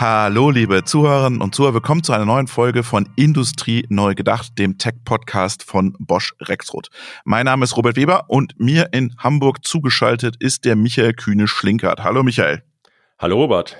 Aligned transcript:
Hallo, 0.00 0.48
liebe 0.48 0.82
Zuhörerinnen 0.82 1.42
und 1.42 1.54
Zuhörer. 1.54 1.74
Willkommen 1.74 2.02
zu 2.02 2.14
einer 2.14 2.24
neuen 2.24 2.46
Folge 2.46 2.82
von 2.82 3.06
Industrie 3.16 3.84
neu 3.90 4.14
gedacht, 4.14 4.58
dem 4.58 4.78
Tech-Podcast 4.78 5.62
von 5.62 5.94
Bosch 5.98 6.32
Rexroth. 6.40 6.88
Mein 7.26 7.44
Name 7.44 7.64
ist 7.64 7.76
Robert 7.76 7.96
Weber 7.96 8.24
und 8.28 8.58
mir 8.58 8.94
in 8.94 9.14
Hamburg 9.18 9.62
zugeschaltet 9.62 10.36
ist 10.38 10.64
der 10.64 10.74
Michael 10.74 11.12
Kühne-Schlinkert. 11.12 12.02
Hallo, 12.02 12.22
Michael. 12.22 12.62
Hallo, 13.18 13.42
Robert. 13.42 13.76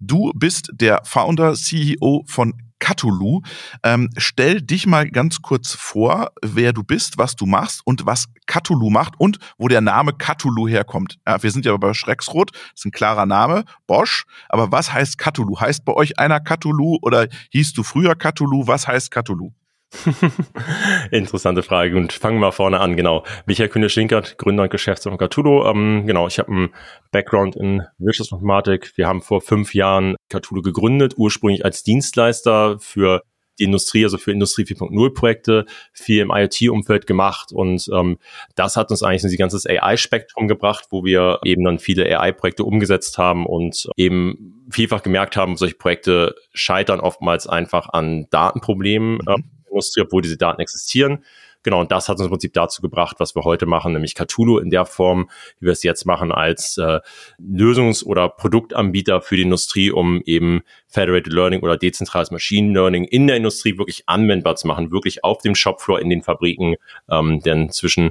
Du 0.00 0.32
bist 0.34 0.70
der 0.72 1.02
Founder, 1.04 1.52
CEO 1.52 2.24
von 2.26 2.54
Cthulhu. 2.82 3.42
Ähm, 3.84 4.10
stell 4.16 4.60
dich 4.60 4.86
mal 4.86 5.08
ganz 5.08 5.40
kurz 5.40 5.72
vor, 5.74 6.32
wer 6.42 6.72
du 6.72 6.82
bist, 6.82 7.16
was 7.16 7.36
du 7.36 7.46
machst 7.46 7.80
und 7.84 8.06
was 8.06 8.26
Cthulhu 8.46 8.90
macht 8.90 9.14
und 9.18 9.38
wo 9.56 9.68
der 9.68 9.80
Name 9.80 10.12
Cthulhu 10.12 10.66
herkommt. 10.66 11.18
Ja, 11.26 11.42
wir 11.42 11.50
sind 11.50 11.64
ja 11.64 11.76
bei 11.76 11.94
Schrecksrot, 11.94 12.50
ist 12.74 12.84
ein 12.84 12.90
klarer 12.90 13.26
Name, 13.26 13.64
Bosch. 13.86 14.24
Aber 14.48 14.72
was 14.72 14.92
heißt 14.92 15.16
Cthulhu? 15.16 15.60
Heißt 15.60 15.84
bei 15.84 15.94
euch 15.94 16.18
einer 16.18 16.40
Cthulhu 16.40 16.98
oder 17.02 17.28
hieß 17.52 17.72
du 17.72 17.84
früher 17.84 18.16
Cthulhu? 18.16 18.66
Was 18.66 18.88
heißt 18.88 19.10
Cthulhu? 19.12 19.52
Interessante 21.10 21.62
Frage 21.62 21.96
und 21.96 22.12
fangen 22.12 22.40
wir 22.40 22.52
vorne 22.52 22.80
an, 22.80 22.96
genau. 22.96 23.24
Michael 23.46 23.68
Kühne-Schinkert, 23.68 24.38
Gründer 24.38 24.64
und 24.64 24.70
Geschäftsführer 24.70 25.18
von 25.18 25.28
Cthulhu. 25.28 25.64
Ähm, 25.66 26.06
genau, 26.06 26.26
ich 26.26 26.38
habe 26.38 26.50
einen 26.50 26.74
Background 27.10 27.56
in 27.56 27.82
Wirtschaftsmathematik. 27.98 28.92
Wir 28.96 29.06
haben 29.06 29.22
vor 29.22 29.40
fünf 29.40 29.74
Jahren 29.74 30.16
Cthulhu 30.28 30.62
gegründet, 30.62 31.14
ursprünglich 31.16 31.64
als 31.64 31.82
Dienstleister 31.82 32.78
für 32.78 33.22
die 33.58 33.64
Industrie, 33.64 34.04
also 34.04 34.18
für 34.18 34.32
Industrie 34.32 34.62
4.0 34.62 35.14
Projekte, 35.14 35.66
viel 35.92 36.20
im 36.20 36.30
IoT-Umfeld 36.30 37.06
gemacht 37.06 37.52
und 37.52 37.86
ähm, 37.92 38.18
das 38.54 38.76
hat 38.76 38.90
uns 38.90 39.02
eigentlich 39.02 39.24
in 39.24 39.30
die 39.30 39.36
ganze 39.36 39.58
AI-Spektrum 39.68 40.48
gebracht, 40.48 40.86
wo 40.90 41.04
wir 41.04 41.38
eben 41.44 41.62
dann 41.64 41.78
viele 41.78 42.06
AI-Projekte 42.06 42.64
umgesetzt 42.64 43.18
haben 43.18 43.44
und 43.44 43.88
eben 43.96 44.66
vielfach 44.70 45.02
gemerkt 45.02 45.36
haben, 45.36 45.56
solche 45.56 45.74
Projekte 45.74 46.34
scheitern 46.54 47.00
oftmals 47.00 47.46
einfach 47.46 47.90
an 47.90 48.26
Datenproblemen. 48.30 49.18
Mhm. 49.26 49.44
Industrie, 49.72 50.02
obwohl 50.02 50.22
diese 50.22 50.36
Daten 50.36 50.60
existieren. 50.60 51.24
Genau, 51.62 51.80
und 51.80 51.92
das 51.92 52.08
hat 52.08 52.16
uns 52.16 52.24
im 52.24 52.30
Prinzip 52.30 52.52
dazu 52.54 52.82
gebracht, 52.82 53.16
was 53.20 53.36
wir 53.36 53.44
heute 53.44 53.66
machen, 53.66 53.92
nämlich 53.92 54.14
Cthulhu 54.14 54.58
in 54.58 54.70
der 54.70 54.84
Form, 54.84 55.30
wie 55.60 55.66
wir 55.66 55.72
es 55.72 55.82
jetzt 55.82 56.06
machen, 56.06 56.32
als 56.32 56.76
äh, 56.76 57.00
Lösungs- 57.38 58.04
oder 58.04 58.28
Produktanbieter 58.28 59.20
für 59.20 59.36
die 59.36 59.42
Industrie, 59.42 59.90
um 59.90 60.20
eben 60.24 60.62
Federated 60.88 61.32
Learning 61.32 61.60
oder 61.60 61.76
dezentrales 61.76 62.32
Machine 62.32 62.72
Learning 62.72 63.04
in 63.04 63.28
der 63.28 63.36
Industrie 63.36 63.78
wirklich 63.78 64.02
anwendbar 64.06 64.56
zu 64.56 64.66
machen, 64.66 64.90
wirklich 64.90 65.22
auf 65.22 65.38
dem 65.38 65.54
Shopfloor 65.54 66.00
in 66.00 66.10
den 66.10 66.22
Fabriken, 66.22 66.74
ähm, 67.08 67.40
denn 67.40 67.70
zwischen 67.70 68.10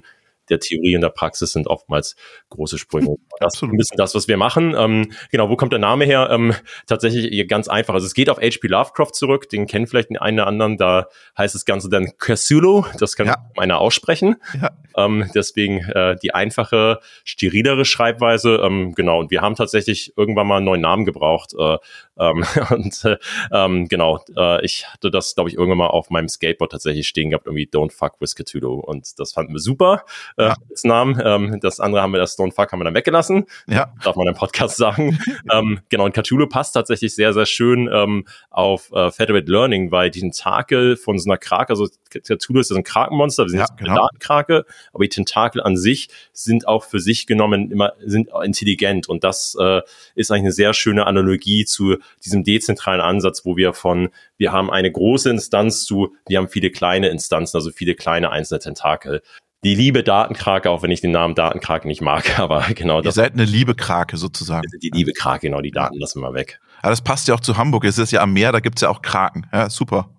der 0.51 0.59
Theorie 0.59 0.95
und 0.95 1.01
der 1.01 1.09
Praxis 1.09 1.53
sind 1.53 1.67
oftmals 1.67 2.15
große 2.49 2.77
Sprünge. 2.77 3.15
Das 3.39 3.55
ist 3.55 3.63
ein 3.63 3.75
bisschen 3.75 3.97
das, 3.97 4.13
was 4.13 4.27
wir 4.27 4.37
machen. 4.37 4.75
Ähm, 4.77 5.13
genau, 5.31 5.49
wo 5.49 5.55
kommt 5.55 5.71
der 5.71 5.79
Name 5.79 6.05
her? 6.05 6.29
Ähm, 6.31 6.53
tatsächlich 6.85 7.47
ganz 7.47 7.67
einfach. 7.67 7.95
Also 7.95 8.05
es 8.05 8.13
geht 8.13 8.29
auf 8.29 8.37
H.P. 8.37 8.67
Lovecraft 8.67 9.13
zurück. 9.13 9.49
Den 9.49 9.65
kennen 9.65 9.87
vielleicht 9.87 10.11
den 10.11 10.17
einen 10.17 10.37
oder 10.37 10.47
anderen. 10.47 10.77
Da 10.77 11.07
heißt 11.35 11.55
das 11.55 11.65
Ganze 11.65 11.89
dann 11.89 12.11
Cthulhu. 12.19 12.85
Das 12.99 13.15
kann 13.15 13.25
ja. 13.25 13.37
einer 13.57 13.79
aussprechen. 13.79 14.35
Ja. 14.61 14.69
Ähm, 14.95 15.31
deswegen 15.33 15.79
äh, 15.89 16.17
die 16.21 16.35
einfache, 16.35 16.99
sterilere 17.23 17.83
Schreibweise. 17.83 18.61
Ähm, 18.63 18.93
genau. 18.93 19.19
Und 19.19 19.31
wir 19.31 19.41
haben 19.41 19.55
tatsächlich 19.55 20.13
irgendwann 20.15 20.45
mal 20.45 20.57
einen 20.57 20.65
neuen 20.65 20.81
Namen 20.81 21.05
gebraucht. 21.05 21.55
Äh, 21.57 21.77
ähm, 22.21 22.45
und 22.69 23.05
äh, 23.05 23.17
ähm, 23.51 23.87
genau, 23.87 24.23
äh, 24.37 24.63
ich 24.63 24.87
hatte 24.87 25.11
das, 25.11 25.35
glaube 25.35 25.49
ich, 25.49 25.55
irgendwann 25.55 25.79
mal 25.79 25.87
auf 25.87 26.09
meinem 26.09 26.29
Skateboard 26.29 26.71
tatsächlich 26.71 27.07
stehen 27.07 27.31
gehabt, 27.31 27.47
irgendwie 27.47 27.67
Don't 27.67 27.91
fuck 27.91 28.21
with 28.21 28.35
Cthulhu. 28.35 28.79
Und 28.79 29.19
das 29.19 29.33
fanden 29.33 29.53
wir 29.53 29.59
super 29.59 30.05
äh, 30.37 30.43
ja. 30.43 30.55
als 30.69 30.83
Namen. 30.83 31.21
Ähm, 31.23 31.59
das 31.59 31.79
andere 31.79 32.01
haben 32.01 32.13
wir, 32.13 32.19
das 32.19 32.37
Don't 32.37 32.53
fuck 32.53 32.71
haben 32.71 32.79
wir 32.79 32.85
dann 32.85 32.93
weggelassen. 32.93 33.45
Ja. 33.67 33.93
Darf 34.03 34.15
man 34.15 34.27
im 34.27 34.35
Podcast 34.35 34.77
sagen. 34.77 35.19
ähm, 35.51 35.79
genau, 35.89 36.05
und 36.05 36.13
Cthulhu 36.13 36.47
passt 36.47 36.73
tatsächlich 36.73 37.15
sehr, 37.15 37.33
sehr 37.33 37.45
schön 37.45 37.89
ähm, 37.91 38.25
auf 38.49 38.91
äh, 38.91 39.11
Federated 39.11 39.49
Learning, 39.49 39.91
weil 39.91 40.11
die 40.11 40.21
Tentakel 40.21 40.97
von 40.97 41.17
so 41.17 41.29
einer 41.29 41.37
Krake, 41.37 41.71
also 41.71 41.87
Cthulhu 42.09 42.59
ist 42.59 42.69
ja 42.69 42.75
so 42.75 42.79
ein 42.79 42.83
Krakenmonster, 42.83 43.43
wir 43.43 43.49
sind 43.49 43.59
ja, 43.59 43.65
jetzt 43.65 43.77
genau. 43.77 43.95
Datenkrake, 43.95 44.65
aber 44.93 45.03
die 45.03 45.09
Tentakel 45.09 45.61
an 45.61 45.77
sich 45.77 46.09
sind 46.33 46.67
auch 46.67 46.83
für 46.83 46.99
sich 46.99 47.25
genommen 47.27 47.71
immer 47.71 47.93
sind 48.03 48.29
intelligent 48.43 49.07
und 49.09 49.23
das 49.23 49.55
äh, 49.59 49.81
ist 50.15 50.31
eigentlich 50.31 50.41
eine 50.41 50.51
sehr 50.51 50.73
schöne 50.73 51.07
Analogie 51.07 51.65
zu 51.65 51.97
diesem 52.23 52.43
dezentralen 52.43 53.01
Ansatz, 53.01 53.45
wo 53.45 53.57
wir 53.57 53.73
von 53.73 54.09
wir 54.37 54.51
haben 54.51 54.69
eine 54.69 54.91
große 54.91 55.29
Instanz 55.29 55.83
zu 55.85 56.15
wir 56.27 56.37
haben 56.37 56.47
viele 56.49 56.69
kleine 56.69 57.09
Instanzen, 57.09 57.57
also 57.57 57.71
viele 57.71 57.95
kleine 57.95 58.31
einzelne 58.31 58.59
Tentakel 58.59 59.21
die 59.63 59.75
liebe 59.75 60.03
Datenkrake, 60.03 60.69
auch 60.69 60.81
wenn 60.81 60.91
ich 60.91 61.01
den 61.01 61.11
Namen 61.11 61.35
Datenkrake 61.35 61.87
nicht 61.87 62.01
mag, 62.01 62.39
aber 62.39 62.61
genau 62.73 63.01
das. 63.01 63.15
Ihr 63.15 63.23
seid 63.23 63.33
eine 63.33 63.45
liebe 63.45 63.75
Krake 63.75 64.17
sozusagen. 64.17 64.67
Die 64.81 64.89
liebe 64.89 65.13
Krake, 65.13 65.47
genau, 65.47 65.61
die 65.61 65.71
Daten 65.71 65.97
lassen 65.97 66.19
wir 66.21 66.29
mal 66.29 66.33
weg. 66.33 66.59
Aber 66.81 66.89
das 66.89 67.01
passt 67.01 67.27
ja 67.27 67.35
auch 67.35 67.39
zu 67.39 67.57
Hamburg. 67.57 67.85
Es 67.85 67.97
ist 67.97 68.11
ja 68.11 68.21
am 68.21 68.33
Meer, 68.33 68.51
da 68.51 68.59
gibt's 68.59 68.81
ja 68.81 68.89
auch 68.89 69.01
Kraken. 69.01 69.45
Ja, 69.53 69.69
super. 69.69 70.09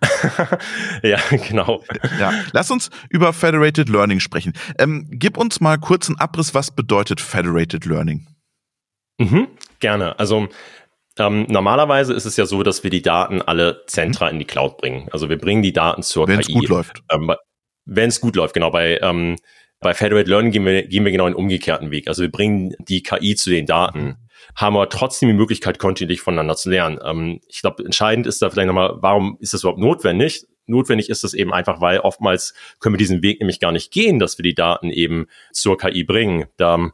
ja, 1.02 1.18
genau. 1.30 1.82
Ja, 2.20 2.32
lass 2.52 2.70
uns 2.70 2.90
über 3.08 3.32
Federated 3.32 3.88
Learning 3.88 4.20
sprechen. 4.20 4.52
Ähm, 4.78 5.08
gib 5.10 5.38
uns 5.38 5.60
mal 5.60 5.78
kurz 5.78 6.08
einen 6.08 6.18
Abriss, 6.18 6.54
was 6.54 6.70
bedeutet 6.70 7.20
Federated 7.20 7.86
Learning? 7.86 8.26
Mhm, 9.18 9.48
gerne. 9.80 10.18
Also 10.18 10.48
ähm, 11.18 11.46
normalerweise 11.48 12.12
ist 12.12 12.24
es 12.24 12.36
ja 12.36 12.46
so, 12.46 12.62
dass 12.62 12.82
wir 12.82 12.90
die 12.90 13.02
Daten 13.02 13.40
alle 13.40 13.84
Zentra 13.86 14.28
in 14.28 14.38
die 14.38 14.44
Cloud 14.44 14.78
bringen. 14.78 15.08
Also 15.12 15.28
wir 15.28 15.38
bringen 15.38 15.62
die 15.62 15.72
Daten 15.72 16.02
zur 16.02 16.26
Wenn's 16.26 16.46
KI. 16.46 16.54
Wenn 16.54 16.62
es 16.62 16.68
gut 16.68 16.68
läuft. 16.68 17.02
Ähm, 17.10 17.34
Wenn 17.84 18.08
es 18.08 18.20
gut 18.20 18.36
läuft, 18.36 18.54
genau. 18.54 18.70
Bei, 18.70 18.98
ähm, 19.00 19.36
bei 19.80 19.94
Federated 19.94 20.28
Learning 20.28 20.50
gehen 20.50 20.64
wir, 20.64 20.82
gehen 20.86 21.04
wir 21.04 21.12
genau 21.12 21.26
einen 21.26 21.34
umgekehrten 21.34 21.90
Weg. 21.90 22.08
Also 22.08 22.22
wir 22.22 22.30
bringen 22.30 22.74
die 22.78 23.02
KI 23.02 23.36
zu 23.36 23.50
den 23.50 23.66
Daten. 23.66 24.16
Haben 24.56 24.76
aber 24.76 24.88
trotzdem 24.88 25.28
die 25.28 25.34
Möglichkeit, 25.34 25.78
kontinuierlich 25.78 26.20
voneinander 26.20 26.56
zu 26.56 26.70
lernen. 26.70 26.98
Ähm, 27.04 27.40
ich 27.48 27.60
glaube, 27.60 27.84
entscheidend 27.84 28.26
ist 28.26 28.42
da 28.42 28.50
vielleicht 28.50 28.66
nochmal, 28.66 28.96
warum 28.96 29.36
ist 29.40 29.54
das 29.54 29.62
überhaupt 29.62 29.80
notwendig? 29.80 30.46
Notwendig 30.66 31.10
ist 31.10 31.22
das 31.22 31.34
eben 31.34 31.52
einfach, 31.52 31.80
weil 31.80 32.00
oftmals 32.00 32.54
können 32.80 32.94
wir 32.94 32.98
diesen 32.98 33.22
Weg 33.22 33.40
nämlich 33.40 33.60
gar 33.60 33.72
nicht 33.72 33.92
gehen, 33.92 34.18
dass 34.18 34.38
wir 34.38 34.42
die 34.42 34.54
Daten 34.54 34.90
eben 34.90 35.26
zur 35.52 35.76
KI 35.78 36.04
bringen. 36.04 36.46
Da 36.56 36.90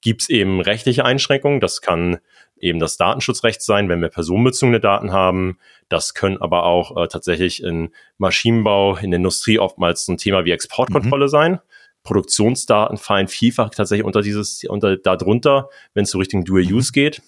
gibt 0.00 0.22
es 0.22 0.28
eben 0.28 0.60
rechtliche 0.60 1.04
Einschränkungen. 1.04 1.60
Das 1.60 1.80
kann 1.80 2.18
eben 2.60 2.78
das 2.78 2.96
Datenschutzrecht 2.96 3.62
sein, 3.62 3.88
wenn 3.88 4.00
wir 4.00 4.08
personenbezogene 4.08 4.80
Daten 4.80 5.12
haben. 5.12 5.58
Das 5.88 6.14
können 6.14 6.38
aber 6.38 6.64
auch 6.64 6.96
äh, 6.96 7.08
tatsächlich 7.08 7.62
in 7.62 7.90
Maschinenbau, 8.18 8.96
in 8.96 9.10
der 9.10 9.18
Industrie 9.18 9.58
oftmals 9.58 10.04
so 10.04 10.12
ein 10.12 10.18
Thema 10.18 10.44
wie 10.44 10.50
Exportkontrolle 10.50 11.26
mhm. 11.26 11.30
sein. 11.30 11.60
Produktionsdaten 12.02 12.96
fallen 12.96 13.28
vielfach 13.28 13.70
tatsächlich 13.70 14.06
unter 14.06 14.22
dieses, 14.22 14.64
unter 14.64 14.96
darunter, 14.96 15.68
wenn 15.94 16.04
es 16.04 16.10
so 16.10 16.18
Richtung 16.18 16.44
Dual 16.44 16.64
mhm. 16.64 16.74
Use 16.74 16.92
geht. 16.92 17.22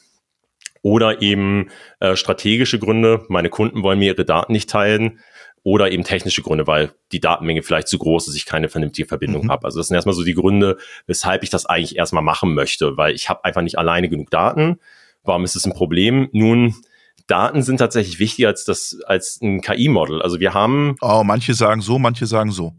Oder 0.83 1.21
eben 1.21 1.69
äh, 1.99 2.17
strategische 2.17 2.79
Gründe, 2.79 3.25
meine 3.29 3.51
Kunden 3.51 3.83
wollen 3.83 3.99
mir 3.99 4.15
ihre 4.15 4.25
Daten 4.25 4.53
nicht 4.53 4.71
teilen. 4.71 5.21
Oder 5.63 5.91
eben 5.91 6.05
technische 6.05 6.41
Gründe, 6.41 6.67
weil 6.67 6.93
die 7.13 7.21
Datenmenge 7.21 7.63
vielleicht 7.63 7.89
zu 7.89 7.99
groß 7.99 8.29
ist, 8.29 8.35
ich 8.35 8.47
keine 8.47 8.71
vernünftige 8.71 9.07
Verbindung 9.07 9.45
mhm. 9.45 9.51
habe. 9.51 9.67
Also 9.67 9.79
das 9.79 9.89
sind 9.89 9.95
erstmal 9.95 10.15
so 10.15 10.25
die 10.25 10.33
Gründe, 10.33 10.79
weshalb 11.07 11.43
ich 11.43 11.51
das 11.51 11.67
eigentlich 11.67 11.97
erstmal 11.97 12.23
machen 12.23 12.55
möchte, 12.55 12.97
weil 12.97 13.15
ich 13.15 13.29
habe 13.29 13.45
einfach 13.45 13.61
nicht 13.61 13.77
alleine 13.77 14.09
genug 14.09 14.31
Daten. 14.31 14.81
Warum 15.23 15.45
ist 15.45 15.57
es 15.57 15.67
ein 15.67 15.73
Problem? 15.73 16.29
Nun, 16.33 16.75
Daten 17.27 17.63
sind 17.63 17.79
tatsächlich 17.79 18.19
wichtiger 18.19 18.49
als 18.49 18.65
das 18.65 18.99
als 19.07 19.41
ein 19.41 19.61
KI-Model. 19.61 20.23
Also 20.23 20.41
wir 20.41 20.55
haben. 20.55 20.97
Oh, 21.01 21.23
manche 21.25 21.55
sagen 21.55 21.81
so, 21.81 21.99
manche 21.99 22.27
sagen 22.27 22.51
so. 22.51 22.75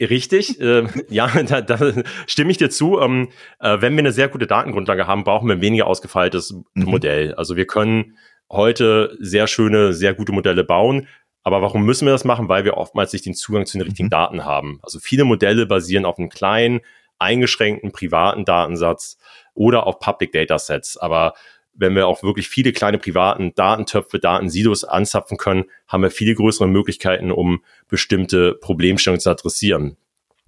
Richtig, 0.00 0.60
äh, 0.60 0.86
ja, 1.08 1.28
da, 1.42 1.60
da 1.60 1.92
stimme 2.26 2.50
ich 2.50 2.58
dir 2.58 2.70
zu. 2.70 3.00
Ähm, 3.00 3.28
äh, 3.60 3.80
wenn 3.80 3.94
wir 3.94 4.00
eine 4.00 4.12
sehr 4.12 4.28
gute 4.28 4.46
Datengrundlage 4.46 5.06
haben, 5.06 5.24
brauchen 5.24 5.48
wir 5.48 5.54
ein 5.54 5.60
weniger 5.60 5.86
ausgefeiltes 5.86 6.54
mhm. 6.74 6.84
Modell. 6.84 7.34
Also 7.34 7.56
wir 7.56 7.66
können 7.66 8.16
heute 8.50 9.16
sehr 9.20 9.46
schöne, 9.46 9.92
sehr 9.92 10.14
gute 10.14 10.32
Modelle 10.32 10.64
bauen. 10.64 11.06
Aber 11.42 11.62
warum 11.62 11.84
müssen 11.84 12.06
wir 12.06 12.12
das 12.12 12.24
machen? 12.24 12.48
Weil 12.48 12.64
wir 12.64 12.76
oftmals 12.76 13.12
nicht 13.12 13.26
den 13.26 13.34
Zugang 13.34 13.66
zu 13.66 13.78
den 13.78 13.86
richtigen 13.86 14.06
mhm. 14.06 14.10
Daten 14.10 14.44
haben. 14.44 14.80
Also 14.82 14.98
viele 14.98 15.24
Modelle 15.24 15.66
basieren 15.66 16.04
auf 16.04 16.18
einem 16.18 16.28
kleinen, 16.28 16.80
eingeschränkten 17.18 17.92
privaten 17.92 18.44
Datensatz 18.44 19.18
oder 19.54 19.86
auf 19.86 19.98
Public 19.98 20.32
Datasets. 20.32 20.96
Aber 20.96 21.34
wenn 21.74 21.94
wir 21.94 22.06
auch 22.06 22.22
wirklich 22.22 22.48
viele 22.48 22.72
kleine 22.72 22.98
privaten 22.98 23.54
Datentöpfe, 23.54 24.18
Datensilos 24.18 24.84
anzapfen 24.84 25.36
können, 25.36 25.64
haben 25.86 26.02
wir 26.02 26.10
viele 26.10 26.34
größere 26.34 26.68
Möglichkeiten, 26.68 27.30
um 27.30 27.62
bestimmte 27.88 28.54
Problemstellungen 28.54 29.20
zu 29.20 29.30
adressieren. 29.30 29.96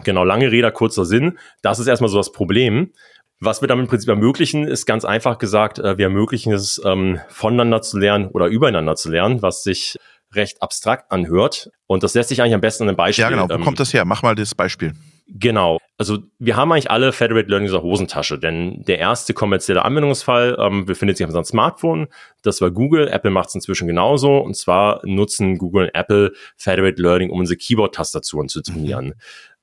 Genau, 0.03 0.23
lange 0.23 0.51
Rede, 0.51 0.71
kurzer 0.71 1.05
Sinn. 1.05 1.37
Das 1.61 1.79
ist 1.79 1.87
erstmal 1.87 2.09
so 2.09 2.17
das 2.17 2.31
Problem. 2.31 2.93
Was 3.41 3.61
wir 3.61 3.67
damit 3.67 3.85
im 3.85 3.89
Prinzip 3.89 4.09
ermöglichen, 4.09 4.65
ist 4.65 4.85
ganz 4.85 5.05
einfach 5.05 5.37
gesagt, 5.37 5.79
äh, 5.79 5.97
wir 5.97 6.05
ermöglichen 6.05 6.51
es, 6.51 6.81
ähm, 6.85 7.19
voneinander 7.29 7.81
zu 7.81 7.97
lernen 7.97 8.27
oder 8.27 8.47
übereinander 8.47 8.95
zu 8.95 9.09
lernen, 9.09 9.41
was 9.41 9.63
sich 9.63 9.97
recht 10.33 10.61
abstrakt 10.61 11.11
anhört. 11.11 11.69
Und 11.87 12.03
das 12.03 12.13
lässt 12.13 12.29
sich 12.29 12.41
eigentlich 12.41 12.53
am 12.53 12.61
besten 12.61 12.83
an 12.83 12.89
einem 12.89 12.97
Beispiel. 12.97 13.23
Ja, 13.23 13.29
genau. 13.29 13.49
Wo 13.49 13.53
ähm, 13.53 13.63
kommt 13.63 13.79
das 13.79 13.93
her? 13.93 14.03
Mach 14.05 14.23
mal 14.23 14.35
das 14.35 14.55
Beispiel. 14.55 14.93
Genau. 15.27 15.79
Also 15.99 16.19
wir 16.39 16.55
haben 16.55 16.71
eigentlich 16.71 16.89
alle 16.89 17.11
Federated 17.11 17.49
Learning 17.49 17.67
in 17.67 17.73
der 17.73 17.83
Hosentasche, 17.83 18.39
denn 18.39 18.83
der 18.85 18.99
erste 18.99 19.33
kommerzielle 19.33 19.83
Anwendungsfall 19.83 20.55
ähm, 20.57 20.85
befindet 20.85 21.17
sich 21.17 21.25
auf 21.25 21.29
unserem 21.29 21.43
Smartphone. 21.43 22.07
Das 22.41 22.61
war 22.61 22.71
Google. 22.71 23.09
Apple 23.09 23.31
macht 23.31 23.49
es 23.49 23.55
inzwischen 23.55 23.85
genauso. 23.85 24.37
Und 24.37 24.55
zwar 24.55 25.01
nutzen 25.03 25.57
Google 25.57 25.87
und 25.87 25.95
Apple 25.95 26.31
Federated 26.55 26.99
Learning, 26.99 27.31
um 27.31 27.41
unsere 27.41 27.57
Keyboard-Tastaturen 27.57 28.47
zu 28.47 28.61
trainieren. 28.61 29.07
Mhm. 29.07 29.13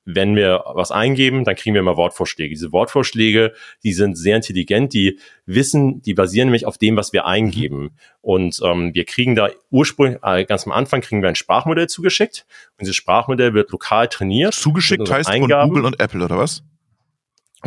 Wenn 0.09 0.37
wir 0.37 0.63
was 0.73 0.89
eingeben, 0.91 1.43
dann 1.43 1.55
kriegen 1.55 1.73
wir 1.73 1.81
immer 1.81 1.97
Wortvorschläge. 1.97 2.49
Diese 2.49 2.71
Wortvorschläge, 2.71 3.53
die 3.83 3.91
sind 3.91 4.17
sehr 4.17 4.37
intelligent, 4.37 4.93
die 4.93 5.19
wissen, 5.45 6.01
die 6.01 6.13
basieren 6.13 6.47
nämlich 6.47 6.65
auf 6.65 6.77
dem, 6.77 6.95
was 6.95 7.11
wir 7.11 7.25
eingeben. 7.25 7.91
Und 8.21 8.61
ähm, 8.63 8.93
wir 8.93 9.03
kriegen 9.03 9.35
da 9.35 9.49
ursprünglich, 9.69 10.19
äh, 10.23 10.45
ganz 10.45 10.65
am 10.65 10.71
Anfang 10.71 11.01
kriegen 11.01 11.21
wir 11.21 11.27
ein 11.27 11.35
Sprachmodell 11.35 11.87
zugeschickt. 11.87 12.45
Und 12.77 12.83
dieses 12.83 12.95
Sprachmodell 12.95 13.53
wird 13.53 13.69
lokal 13.71 14.07
trainiert. 14.07 14.53
Zugeschickt 14.53 15.11
heißt 15.11 15.29
Eingaben. 15.29 15.63
von 15.63 15.69
Google 15.69 15.85
und 15.85 15.99
Apple, 15.99 16.23
oder 16.23 16.37
was? 16.37 16.63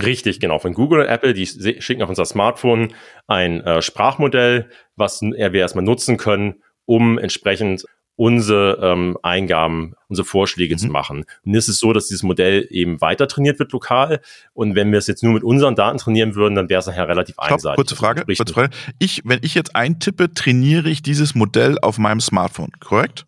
Richtig, 0.02 0.40
genau. 0.40 0.58
Von 0.58 0.72
Google 0.72 1.00
und 1.00 1.08
Apple, 1.08 1.34
die 1.34 1.46
schicken 1.46 2.02
auf 2.02 2.08
unser 2.08 2.25
Smartphone 2.25 2.94
ein 3.26 3.60
äh, 3.60 3.82
Sprachmodell, 3.82 4.70
was 4.96 5.20
wir 5.20 5.52
erstmal 5.52 5.84
nutzen 5.84 6.16
können, 6.16 6.62
um 6.87 7.19
entsprechend 7.19 7.84
unsere 8.20 8.78
ähm, 8.82 9.17
Eingaben, 9.22 9.94
unsere 10.08 10.26
Vorschläge 10.26 10.75
mhm. 10.75 10.78
zu 10.78 10.88
machen. 10.88 11.25
Und 11.43 11.55
es 11.55 11.70
ist 11.70 11.78
so, 11.78 11.94
dass 11.94 12.08
dieses 12.08 12.22
Modell 12.22 12.67
eben 12.69 13.00
weiter 13.00 13.26
trainiert 13.26 13.58
wird 13.58 13.72
lokal. 13.72 14.20
Und 14.52 14.75
wenn 14.75 14.93
wir 14.93 14.99
es 14.99 15.06
jetzt 15.06 15.22
nur 15.22 15.32
mit 15.32 15.43
unseren 15.43 15.75
Daten 15.75 15.96
trainieren 15.96 16.34
würden, 16.34 16.55
dann 16.55 16.69
wäre 16.69 16.81
es 16.81 16.87
nachher 16.87 17.08
relativ 17.08 17.37
Stopp, 17.37 17.52
einseitig. 17.52 17.76
Kurze 17.76 17.96
Frage, 17.96 18.26
kurze 18.26 18.52
Frage. 18.52 18.76
Ich, 18.99 19.22
wenn 19.25 19.40
ich 19.43 19.55
jetzt 19.55 19.75
eintippe, 19.75 20.34
trainiere 20.34 20.90
ich 20.90 21.00
dieses 21.00 21.34
Modell 21.34 21.78
auf 21.81 21.96
meinem 21.96 22.20
Smartphone, 22.20 22.72
korrekt? 22.78 23.25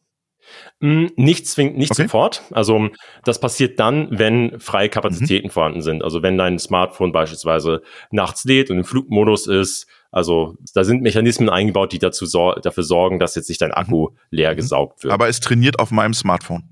Mm, 0.80 1.06
nicht 1.16 1.48
zwingend, 1.48 1.78
nicht 1.78 1.92
okay. 1.92 2.02
sofort. 2.02 2.42
Also 2.50 2.90
das 3.24 3.40
passiert 3.40 3.80
dann, 3.80 4.08
wenn 4.10 4.60
freie 4.60 4.90
Kapazitäten 4.90 5.46
mhm. 5.46 5.52
vorhanden 5.52 5.80
sind. 5.80 6.04
Also 6.04 6.22
wenn 6.22 6.36
dein 6.36 6.58
Smartphone 6.58 7.12
beispielsweise 7.12 7.80
nachts 8.10 8.44
lädt 8.44 8.68
und 8.68 8.76
im 8.76 8.84
Flugmodus 8.84 9.46
ist, 9.46 9.86
also 10.12 10.56
da 10.74 10.84
sind 10.84 11.02
Mechanismen 11.02 11.48
eingebaut, 11.48 11.92
die 11.92 11.98
dazu 11.98 12.26
sor 12.26 12.60
dafür 12.60 12.84
sorgen, 12.84 13.18
dass 13.18 13.34
jetzt 13.34 13.48
nicht 13.48 13.62
dein 13.62 13.72
Akku 13.72 14.10
mhm. 14.10 14.16
leer 14.30 14.52
mhm. 14.52 14.56
gesaugt 14.56 15.02
wird. 15.02 15.12
Aber 15.12 15.26
es 15.28 15.40
trainiert 15.40 15.80
auf 15.80 15.90
meinem 15.90 16.14
Smartphone. 16.14 16.64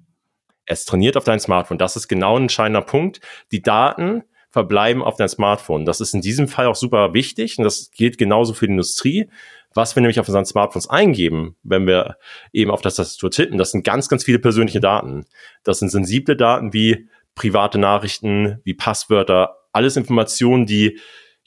Es 0.67 0.85
trainiert 0.85 1.17
auf 1.17 1.25
dein 1.25 1.41
Smartphone. 1.41 1.79
Das 1.79 1.97
ist 1.97 2.07
genau 2.07 2.37
ein 2.37 2.43
entscheidender 2.43 2.83
Punkt. 2.83 3.21
Die 3.51 3.63
Daten 3.63 4.23
verbleiben 4.51 5.03
auf 5.03 5.17
dein 5.17 5.29
Smartphone. 5.29 5.85
Das 5.85 6.01
ist 6.01 6.15
in 6.15 6.21
diesem 6.21 6.49
Fall 6.49 6.67
auch 6.67 6.77
super 6.77 7.15
wichtig 7.15 7.59
und 7.59 7.65
das 7.65 7.91
gilt 7.91 8.19
genauso 8.19 8.53
für 8.53 8.67
die 8.67 8.73
Industrie. 8.73 9.31
Was 9.73 9.95
wir 9.95 10.01
nämlich 10.01 10.21
auf 10.21 10.29
unseren 10.29 10.45
Smartphones 10.45 10.91
eingeben, 10.91 11.57
wenn 11.63 11.87
wir 11.87 12.17
eben 12.53 12.73
auf 12.73 12.83
das 12.83 12.97
Tastatur 12.97 13.31
tippen, 13.31 13.57
das 13.57 13.71
sind 13.71 13.85
ganz, 13.85 14.09
ganz 14.09 14.25
viele 14.25 14.41
persönliche 14.41 14.81
Daten. 14.81 15.27
Das 15.63 15.79
sind 15.79 15.91
sensible 15.91 16.37
Daten 16.37 16.73
wie 16.73 17.09
private 17.37 17.79
Nachrichten, 17.79 18.61
wie 18.65 18.75
Passwörter, 18.75 19.57
alles 19.73 19.97
Informationen, 19.97 20.67
die 20.67 20.99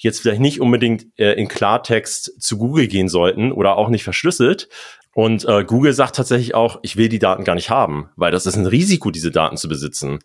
jetzt 0.03 0.21
vielleicht 0.21 0.41
nicht 0.41 0.61
unbedingt 0.61 1.07
äh, 1.17 1.33
in 1.33 1.47
Klartext 1.47 2.41
zu 2.41 2.57
Google 2.57 2.87
gehen 2.87 3.09
sollten 3.09 3.51
oder 3.51 3.77
auch 3.77 3.89
nicht 3.89 4.03
verschlüsselt. 4.03 4.69
Und 5.15 5.45
äh, 5.45 5.63
Google 5.63 5.93
sagt 5.93 6.15
tatsächlich 6.15 6.55
auch, 6.55 6.79
ich 6.81 6.97
will 6.97 7.09
die 7.09 7.19
Daten 7.19 7.43
gar 7.43 7.55
nicht 7.55 7.69
haben, 7.69 8.09
weil 8.15 8.31
das 8.31 8.45
ist 8.45 8.55
ein 8.55 8.65
Risiko, 8.65 9.11
diese 9.11 9.31
Daten 9.31 9.57
zu 9.57 9.69
besitzen. 9.69 10.19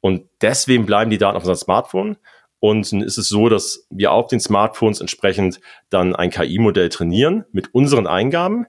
Und 0.00 0.28
deswegen 0.40 0.86
bleiben 0.86 1.10
die 1.10 1.18
Daten 1.18 1.36
auf 1.36 1.44
unserem 1.44 1.56
Smartphone. 1.56 2.16
Und 2.58 2.92
dann 2.92 3.02
ist 3.02 3.18
es 3.18 3.28
so, 3.28 3.48
dass 3.48 3.86
wir 3.90 4.12
auf 4.12 4.28
den 4.28 4.40
Smartphones 4.40 5.00
entsprechend 5.00 5.60
dann 5.90 6.14
ein 6.14 6.30
KI-Modell 6.30 6.88
trainieren 6.88 7.44
mit 7.52 7.74
unseren 7.74 8.06
Eingaben. 8.06 8.66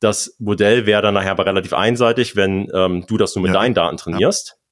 Das 0.00 0.36
Modell 0.38 0.86
wäre 0.86 1.02
dann 1.02 1.14
nachher 1.14 1.32
aber 1.32 1.46
relativ 1.46 1.72
einseitig, 1.72 2.36
wenn 2.36 2.70
ähm, 2.74 3.04
du 3.06 3.16
das 3.16 3.34
nur 3.34 3.42
mit 3.42 3.54
ja. 3.54 3.60
deinen 3.60 3.74
Daten 3.74 3.96
trainierst. 3.96 4.56
Ja 4.56 4.63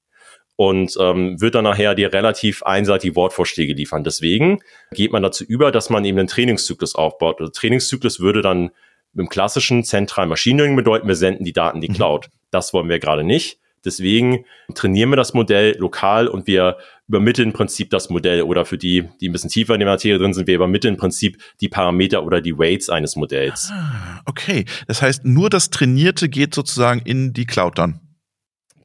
und 0.63 0.97
ähm, 1.01 1.41
wird 1.41 1.57
dann 1.57 1.65
nachher 1.65 1.97
dir 1.97 2.13
relativ 2.13 2.63
einseitige 2.63 3.17
Wortvorschläge 3.17 3.73
liefern. 3.73 4.05
Deswegen 4.05 4.61
geht 4.93 5.11
man 5.11 5.21
dazu 5.21 5.43
über, 5.43 5.73
dass 5.73 5.91
man 5.91 6.05
eben 6.05 6.21
einen 6.21 6.29
Trainingszyklus 6.29 6.95
aufbaut. 6.95 7.41
Der 7.41 7.47
also 7.47 7.53
Trainingszyklus 7.53 8.21
würde 8.21 8.43
dann 8.43 8.71
im 9.17 9.29
klassischen 9.29 9.83
zentralen 9.83 10.29
Machine 10.29 10.59
Learning 10.59 10.77
bedeuten, 10.77 11.09
wir 11.09 11.17
senden 11.17 11.45
die 11.45 11.53
Daten 11.53 11.79
in 11.79 11.81
die 11.81 11.89
mhm. 11.89 11.95
Cloud. 11.95 12.29
Das 12.53 12.73
wollen 12.73 12.89
wir 12.89 13.01
gerade 13.01 13.25
nicht. 13.25 13.59
Deswegen 13.85 14.45
trainieren 14.77 15.11
wir 15.11 15.17
das 15.17 15.35
Modell 15.35 15.77
lokal 15.79 16.29
und 16.29 16.47
wir 16.47 16.77
übermitteln 17.09 17.49
im 17.49 17.53
Prinzip 17.53 17.91
das 17.91 18.09
Modell 18.09 18.43
oder 18.43 18.65
für 18.65 18.79
die, 18.79 19.09
die 19.21 19.31
ein 19.31 19.33
bisschen 19.33 19.51
tiefer 19.51 19.75
in 19.75 19.81
der 19.81 19.89
Materie 19.89 20.21
drin 20.21 20.33
sind, 20.33 20.47
wir 20.47 20.55
übermitteln 20.55 20.95
im 20.95 21.01
Prinzip 21.01 21.43
die 21.61 21.69
Parameter 21.69 22.23
oder 22.23 22.41
die 22.41 22.57
Weights 22.57 22.89
eines 22.89 23.17
Modells. 23.17 23.73
Ah, 23.73 24.21
okay. 24.27 24.65
Das 24.87 25.03
heißt, 25.03 25.25
nur 25.25 25.51
das 25.51 25.71
Trainierte 25.71 26.29
geht 26.29 26.55
sozusagen 26.55 27.01
in 27.01 27.33
die 27.33 27.47
Cloud 27.47 27.79
dann. 27.79 28.02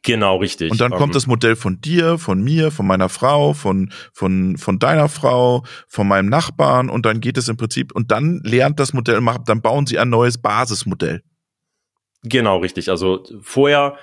Genau, 0.07 0.37
richtig. 0.37 0.71
Und 0.71 0.79
dann 0.79 0.91
kommt 0.91 1.11
ähm, 1.11 1.15
das 1.15 1.27
Modell 1.27 1.57
von 1.57 1.81
dir, 1.81 2.17
von 2.17 2.41
mir, 2.41 2.71
von 2.71 2.87
meiner 2.87 3.09
Frau, 3.09 3.51
von, 3.53 3.91
von, 4.13 4.55
von 4.55 4.79
deiner 4.79 5.09
Frau, 5.09 5.65
von 5.89 6.07
meinem 6.07 6.29
Nachbarn 6.29 6.89
und 6.89 7.05
dann 7.05 7.19
geht 7.19 7.37
es 7.37 7.49
im 7.49 7.57
Prinzip 7.57 7.93
und 7.93 8.09
dann 8.09 8.39
lernt 8.45 8.79
das 8.79 8.93
Modell, 8.93 9.19
dann 9.45 9.61
bauen 9.61 9.85
sie 9.85 9.99
ein 9.99 10.09
neues 10.09 10.37
Basismodell. 10.37 11.23
Genau, 12.23 12.59
richtig. 12.59 12.89
Also 12.89 13.25
vorher 13.41 13.97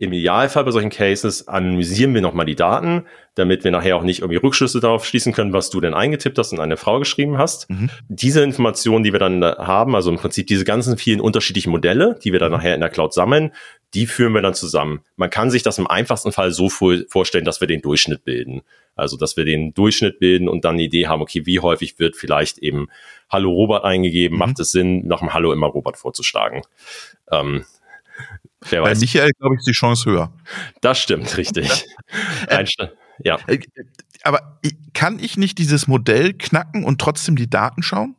im 0.00 0.12
Idealfall 0.12 0.62
bei 0.62 0.70
solchen 0.70 0.90
Cases 0.90 1.48
analysieren 1.48 2.14
wir 2.14 2.20
nochmal 2.20 2.46
die 2.46 2.54
Daten, 2.54 3.06
damit 3.34 3.64
wir 3.64 3.72
nachher 3.72 3.96
auch 3.96 4.04
nicht 4.04 4.20
irgendwie 4.20 4.38
Rückschlüsse 4.38 4.78
darauf 4.78 5.04
schließen 5.04 5.32
können, 5.32 5.52
was 5.52 5.70
du 5.70 5.80
denn 5.80 5.92
eingetippt 5.92 6.38
hast 6.38 6.52
und 6.52 6.60
eine 6.60 6.76
Frau 6.76 7.00
geschrieben 7.00 7.36
hast. 7.36 7.68
Mhm. 7.68 7.90
Diese 8.08 8.44
Informationen, 8.44 9.02
die 9.02 9.10
wir 9.12 9.18
dann 9.18 9.42
haben, 9.42 9.96
also 9.96 10.10
im 10.10 10.16
Prinzip 10.16 10.46
diese 10.46 10.64
ganzen 10.64 10.98
vielen 10.98 11.20
unterschiedlichen 11.20 11.70
Modelle, 11.70 12.16
die 12.22 12.32
wir 12.32 12.38
dann 12.38 12.52
mhm. 12.52 12.58
nachher 12.58 12.76
in 12.76 12.80
der 12.80 12.90
Cloud 12.90 13.12
sammeln, 13.12 13.50
die 13.94 14.06
führen 14.06 14.34
wir 14.34 14.42
dann 14.42 14.54
zusammen. 14.54 15.00
Man 15.16 15.30
kann 15.30 15.50
sich 15.50 15.62
das 15.62 15.78
im 15.78 15.86
einfachsten 15.86 16.32
Fall 16.32 16.52
so 16.52 16.68
vorstellen, 16.68 17.44
dass 17.44 17.60
wir 17.60 17.68
den 17.68 17.80
Durchschnitt 17.80 18.24
bilden. 18.24 18.62
Also, 18.94 19.16
dass 19.16 19.36
wir 19.36 19.44
den 19.44 19.72
Durchschnitt 19.74 20.18
bilden 20.18 20.48
und 20.48 20.64
dann 20.64 20.74
eine 20.74 20.82
Idee 20.82 21.06
haben, 21.06 21.22
okay, 21.22 21.46
wie 21.46 21.60
häufig 21.60 21.98
wird 21.98 22.16
vielleicht 22.16 22.58
eben 22.58 22.88
Hallo 23.30 23.50
Robert 23.50 23.84
eingegeben? 23.84 24.36
Mhm. 24.36 24.40
Macht 24.40 24.58
es 24.58 24.72
Sinn, 24.72 25.06
nach 25.06 25.20
dem 25.20 25.32
Hallo 25.32 25.52
immer 25.52 25.68
Robert 25.68 25.96
vorzuschlagen? 25.96 26.62
Ähm, 27.30 27.64
Wer 28.68 28.82
weiß. 28.82 28.98
Bei 28.98 29.00
Michael, 29.00 29.30
glaube 29.38 29.54
ich, 29.54 29.60
ist 29.60 29.68
die 29.68 29.72
Chance 29.72 30.10
höher. 30.10 30.32
Das 30.80 30.98
stimmt, 30.98 31.36
richtig. 31.36 31.86
äh, 32.48 32.64
ja. 33.22 33.38
Äh, 33.46 33.60
aber 34.22 34.58
kann 34.94 35.18
ich 35.18 35.36
nicht 35.36 35.58
dieses 35.58 35.86
Modell 35.86 36.34
knacken 36.34 36.84
und 36.84 37.00
trotzdem 37.00 37.36
die 37.36 37.48
Daten 37.48 37.82
schauen? 37.82 38.16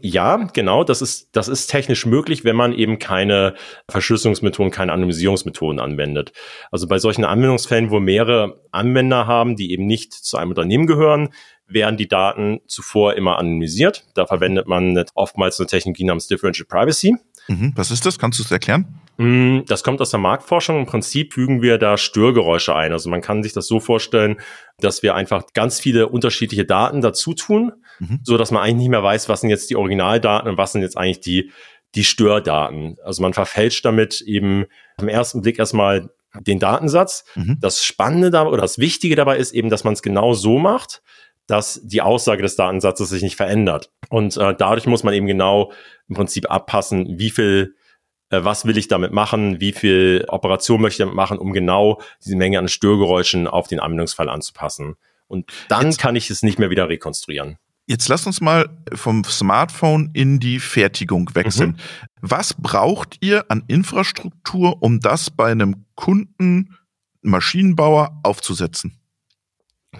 Ja, 0.00 0.36
genau, 0.52 0.82
das 0.82 1.02
ist, 1.02 1.28
das 1.36 1.46
ist 1.46 1.68
technisch 1.68 2.04
möglich, 2.04 2.44
wenn 2.44 2.56
man 2.56 2.72
eben 2.72 2.98
keine 2.98 3.54
Verschlüsselungsmethoden, 3.88 4.72
keine 4.72 4.92
Anonymisierungsmethoden 4.92 5.78
anwendet. 5.78 6.32
Also 6.72 6.88
bei 6.88 6.98
solchen 6.98 7.24
Anwendungsfällen, 7.24 7.90
wo 7.90 8.00
mehrere 8.00 8.60
Anwender 8.72 9.26
haben, 9.26 9.54
die 9.54 9.70
eben 9.72 9.86
nicht 9.86 10.12
zu 10.12 10.36
einem 10.36 10.50
Unternehmen 10.50 10.86
gehören, 10.86 11.28
werden 11.66 11.96
die 11.96 12.08
Daten 12.08 12.60
zuvor 12.66 13.14
immer 13.14 13.38
anonymisiert. 13.38 14.04
Da 14.14 14.26
verwendet 14.26 14.66
man 14.66 15.02
oftmals 15.14 15.58
eine 15.60 15.68
Technologie 15.68 16.04
namens 16.04 16.26
Differential 16.26 16.66
Privacy. 16.66 17.16
Mhm, 17.46 17.72
was 17.76 17.90
ist 17.90 18.04
das? 18.04 18.18
Kannst 18.18 18.38
du 18.38 18.42
es 18.42 18.50
erklären? 18.50 19.00
Mm, 19.16 19.60
das 19.66 19.84
kommt 19.84 20.00
aus 20.00 20.10
der 20.10 20.20
Marktforschung. 20.20 20.78
Im 20.78 20.86
Prinzip 20.86 21.34
fügen 21.34 21.62
wir 21.62 21.78
da 21.78 21.96
Störgeräusche 21.96 22.74
ein. 22.74 22.92
Also 22.92 23.08
man 23.10 23.20
kann 23.20 23.42
sich 23.42 23.52
das 23.52 23.66
so 23.66 23.80
vorstellen, 23.80 24.40
dass 24.78 25.02
wir 25.02 25.14
einfach 25.14 25.44
ganz 25.54 25.80
viele 25.80 26.08
unterschiedliche 26.08 26.64
Daten 26.64 27.00
dazu 27.00 27.34
tun, 27.34 27.72
mhm. 28.00 28.20
so 28.22 28.36
dass 28.36 28.50
man 28.50 28.62
eigentlich 28.62 28.76
nicht 28.76 28.88
mehr 28.88 29.02
weiß, 29.02 29.28
was 29.28 29.40
sind 29.40 29.50
jetzt 29.50 29.70
die 29.70 29.76
Originaldaten 29.76 30.50
und 30.50 30.58
was 30.58 30.72
sind 30.72 30.82
jetzt 30.82 30.96
eigentlich 30.96 31.20
die, 31.20 31.52
die 31.94 32.04
Stördaten. 32.04 32.96
Also 33.04 33.22
man 33.22 33.34
verfälscht 33.34 33.84
damit 33.84 34.20
eben 34.20 34.66
im 34.98 35.08
ersten 35.08 35.42
Blick 35.42 35.58
erstmal 35.58 36.10
den 36.40 36.58
Datensatz. 36.58 37.24
Mhm. 37.36 37.58
Das 37.60 37.84
Spannende 37.84 38.30
dabei 38.30 38.50
oder 38.50 38.62
das 38.62 38.78
Wichtige 38.78 39.14
dabei 39.14 39.36
ist 39.36 39.52
eben, 39.52 39.70
dass 39.70 39.84
man 39.84 39.94
es 39.94 40.02
genau 40.02 40.34
so 40.34 40.58
macht, 40.58 41.02
dass 41.46 41.80
die 41.84 42.02
Aussage 42.02 42.42
des 42.42 42.56
Datensatzes 42.56 43.10
sich 43.10 43.22
nicht 43.22 43.36
verändert. 43.36 43.92
Und 44.08 44.36
äh, 44.36 44.54
dadurch 44.56 44.86
muss 44.86 45.04
man 45.04 45.14
eben 45.14 45.26
genau 45.26 45.72
im 46.08 46.16
Prinzip 46.16 46.50
abpassen, 46.50 47.18
wie 47.18 47.30
viel 47.30 47.74
was 48.30 48.64
will 48.64 48.76
ich 48.76 48.88
damit 48.88 49.12
machen, 49.12 49.60
wie 49.60 49.72
viel 49.72 50.24
Operation 50.28 50.80
möchte 50.80 51.02
ich 51.02 51.06
damit 51.06 51.14
machen, 51.14 51.38
um 51.38 51.52
genau 51.52 52.00
diese 52.24 52.36
Menge 52.36 52.58
an 52.58 52.68
Störgeräuschen 52.68 53.46
auf 53.46 53.68
den 53.68 53.80
Anwendungsfall 53.80 54.28
anzupassen. 54.28 54.96
Und 55.26 55.50
dann 55.68 55.86
jetzt, 55.86 55.98
kann 55.98 56.16
ich 56.16 56.30
es 56.30 56.42
nicht 56.42 56.58
mehr 56.58 56.70
wieder 56.70 56.88
rekonstruieren. 56.88 57.58
Jetzt 57.86 58.08
lass 58.08 58.26
uns 58.26 58.40
mal 58.40 58.68
vom 58.94 59.24
Smartphone 59.24 60.10
in 60.14 60.40
die 60.40 60.58
Fertigung 60.58 61.30
wechseln. 61.34 61.70
Mhm. 61.70 61.76
Was 62.22 62.54
braucht 62.54 63.18
ihr 63.20 63.50
an 63.50 63.64
Infrastruktur, 63.68 64.82
um 64.82 65.00
das 65.00 65.30
bei 65.30 65.50
einem 65.50 65.84
Kunden, 65.94 66.76
Maschinenbauer 67.20 68.20
aufzusetzen? 68.22 68.98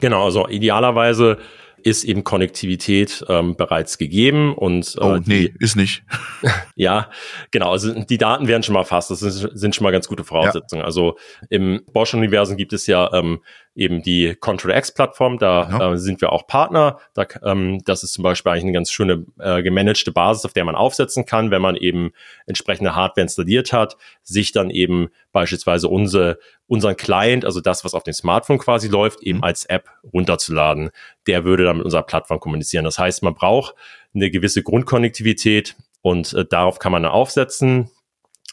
Genau, 0.00 0.24
also 0.24 0.48
idealerweise 0.48 1.38
ist 1.84 2.04
eben 2.04 2.24
Konnektivität 2.24 3.24
ähm, 3.28 3.56
bereits 3.56 3.98
gegeben 3.98 4.54
und 4.54 4.96
äh, 4.96 5.04
oh 5.04 5.16
nee, 5.16 5.48
die, 5.48 5.54
ist 5.60 5.76
nicht. 5.76 6.02
ja, 6.74 7.10
genau. 7.50 7.72
Also 7.72 7.92
die 7.92 8.16
Daten 8.16 8.48
werden 8.48 8.62
schon 8.62 8.72
mal 8.72 8.84
fast. 8.84 9.10
Das 9.10 9.20
sind, 9.20 9.50
sind 9.52 9.74
schon 9.74 9.84
mal 9.84 9.90
ganz 9.90 10.08
gute 10.08 10.24
Voraussetzungen. 10.24 10.80
Ja. 10.80 10.86
Also 10.86 11.16
im 11.50 11.82
Bosch-Universum 11.92 12.56
gibt 12.56 12.72
es 12.72 12.86
ja 12.86 13.12
ähm, 13.12 13.40
eben 13.74 14.02
die 14.02 14.34
Control-X-Plattform, 14.34 15.38
da 15.38 15.68
ja. 15.68 15.92
äh, 15.92 15.98
sind 15.98 16.20
wir 16.20 16.32
auch 16.32 16.46
Partner. 16.46 16.98
Da, 17.12 17.26
ähm, 17.44 17.82
das 17.84 18.02
ist 18.02 18.12
zum 18.12 18.22
Beispiel 18.22 18.52
eigentlich 18.52 18.64
eine 18.64 18.72
ganz 18.72 18.90
schöne 18.90 19.26
äh, 19.38 19.62
gemanagte 19.62 20.12
Basis, 20.12 20.44
auf 20.44 20.52
der 20.52 20.64
man 20.64 20.76
aufsetzen 20.76 21.26
kann, 21.26 21.50
wenn 21.50 21.62
man 21.62 21.76
eben 21.76 22.12
entsprechende 22.46 22.94
Hardware 22.94 23.24
installiert 23.24 23.72
hat, 23.72 23.96
sich 24.22 24.52
dann 24.52 24.70
eben 24.70 25.08
beispielsweise 25.32 25.88
unsere, 25.88 26.38
unseren 26.74 26.96
Client, 26.96 27.44
also 27.44 27.60
das, 27.60 27.84
was 27.84 27.94
auf 27.94 28.02
dem 28.02 28.12
Smartphone 28.12 28.58
quasi 28.58 28.88
läuft, 28.88 29.22
eben 29.22 29.38
mhm. 29.38 29.44
als 29.44 29.64
App 29.64 29.88
runterzuladen. 30.12 30.90
Der 31.26 31.44
würde 31.44 31.64
dann 31.64 31.78
mit 31.78 31.84
unserer 31.84 32.02
Plattform 32.02 32.40
kommunizieren. 32.40 32.84
Das 32.84 32.98
heißt, 32.98 33.22
man 33.22 33.34
braucht 33.34 33.74
eine 34.14 34.30
gewisse 34.30 34.62
Grundkonnektivität 34.62 35.76
und 36.02 36.34
äh, 36.34 36.44
darauf 36.44 36.78
kann 36.78 36.92
man 36.92 37.02
dann 37.02 37.12
aufsetzen. 37.12 37.90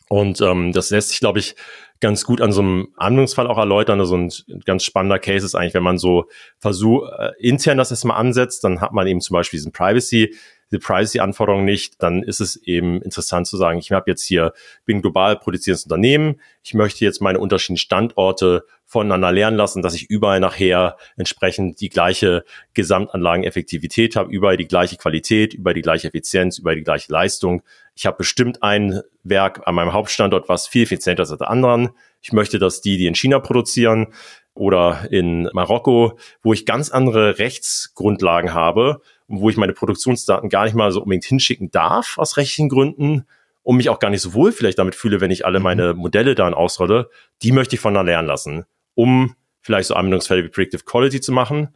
Und 0.07 0.41
ähm, 0.41 0.71
das 0.71 0.89
lässt 0.89 1.09
sich, 1.09 1.19
glaube 1.19 1.39
ich, 1.39 1.55
ganz 1.99 2.25
gut 2.25 2.41
an 2.41 2.51
so 2.51 2.61
einem 2.61 2.89
Anwendungsfall 2.97 3.47
auch 3.47 3.57
erläutern. 3.57 3.99
Also 3.99 4.15
ein 4.17 4.31
ganz 4.65 4.83
spannender 4.83 5.19
Case 5.19 5.45
ist 5.45 5.55
eigentlich, 5.55 5.73
wenn 5.73 5.83
man 5.83 5.97
so 5.97 6.25
versucht, 6.57 7.11
äh, 7.17 7.31
intern 7.39 7.77
das 7.77 7.91
erstmal 7.91 8.17
ansetzt, 8.17 8.63
dann 8.63 8.81
hat 8.81 8.91
man 8.91 9.07
eben 9.07 9.21
zum 9.21 9.35
Beispiel 9.35 9.57
diesen 9.57 9.71
Privacy 9.71 10.35
diese 10.71 10.79
Privacy-Anforderungen 10.79 11.65
nicht, 11.65 12.01
dann 12.01 12.23
ist 12.23 12.39
es 12.39 12.55
eben 12.55 13.01
interessant 13.01 13.45
zu 13.45 13.57
sagen, 13.57 13.77
ich 13.77 13.91
habe 13.91 14.09
jetzt 14.09 14.23
hier, 14.23 14.53
bin 14.85 15.01
global 15.01 15.37
produzierendes 15.37 15.83
Unternehmen, 15.83 16.39
ich 16.63 16.73
möchte 16.73 17.03
jetzt 17.03 17.21
meine 17.21 17.39
unterschiedlichen 17.39 17.77
Standorte 17.77 18.65
voneinander 18.85 19.31
lernen 19.31 19.57
lassen, 19.57 19.81
dass 19.81 19.95
ich 19.95 20.09
überall 20.09 20.39
nachher 20.39 20.97
entsprechend 21.15 21.79
die 21.79 21.89
gleiche 21.89 22.43
Gesamtanlageneffektivität 22.73 24.15
habe, 24.15 24.31
überall 24.31 24.57
die 24.57 24.67
gleiche 24.67 24.97
Qualität, 24.97 25.53
überall 25.53 25.73
die 25.73 25.81
gleiche 25.81 26.09
Effizienz, 26.09 26.57
überall 26.57 26.75
die 26.75 26.83
gleiche 26.83 27.11
Leistung. 27.11 27.63
Ich 27.95 28.05
habe 28.05 28.17
bestimmt 28.17 28.63
ein 28.63 29.01
Werk 29.23 29.61
an 29.65 29.75
meinem 29.75 29.93
Hauptstandort, 29.93 30.49
was 30.49 30.67
viel 30.67 30.83
effizienter 30.83 31.23
ist 31.23 31.31
als 31.31 31.39
der 31.39 31.49
anderen. 31.49 31.91
Ich 32.21 32.33
möchte, 32.33 32.59
dass 32.59 32.81
die, 32.81 32.97
die 32.97 33.07
in 33.07 33.15
China 33.15 33.39
produzieren 33.39 34.07
oder 34.53 35.07
in 35.11 35.49
Marokko, 35.53 36.17
wo 36.43 36.53
ich 36.53 36.65
ganz 36.65 36.89
andere 36.89 37.39
Rechtsgrundlagen 37.39 38.53
habe 38.53 39.01
wo 39.31 39.49
ich 39.49 39.57
meine 39.57 39.73
Produktionsdaten 39.73 40.49
gar 40.49 40.65
nicht 40.65 40.75
mal 40.75 40.91
so 40.91 41.01
unbedingt 41.01 41.25
hinschicken 41.25 41.71
darf 41.71 42.17
aus 42.17 42.37
rechtlichen 42.37 42.69
Gründen 42.69 43.25
und 43.63 43.77
mich 43.77 43.89
auch 43.89 43.99
gar 43.99 44.09
nicht 44.09 44.21
so 44.21 44.33
wohl 44.33 44.51
vielleicht 44.51 44.79
damit 44.79 44.95
fühle, 44.95 45.21
wenn 45.21 45.31
ich 45.31 45.45
alle 45.45 45.59
mhm. 45.59 45.63
meine 45.63 45.93
Modelle 45.93 46.35
dann 46.35 46.53
ausrolle, 46.53 47.09
die 47.41 47.51
möchte 47.51 47.75
ich 47.75 47.81
von 47.81 47.93
da 47.93 48.01
lernen 48.01 48.27
lassen, 48.27 48.65
um 48.93 49.35
vielleicht 49.61 49.87
so 49.87 49.95
Anwendungsfälle 49.95 50.43
wie 50.43 50.49
Predictive 50.49 50.83
Quality 50.83 51.21
zu 51.21 51.31
machen. 51.31 51.69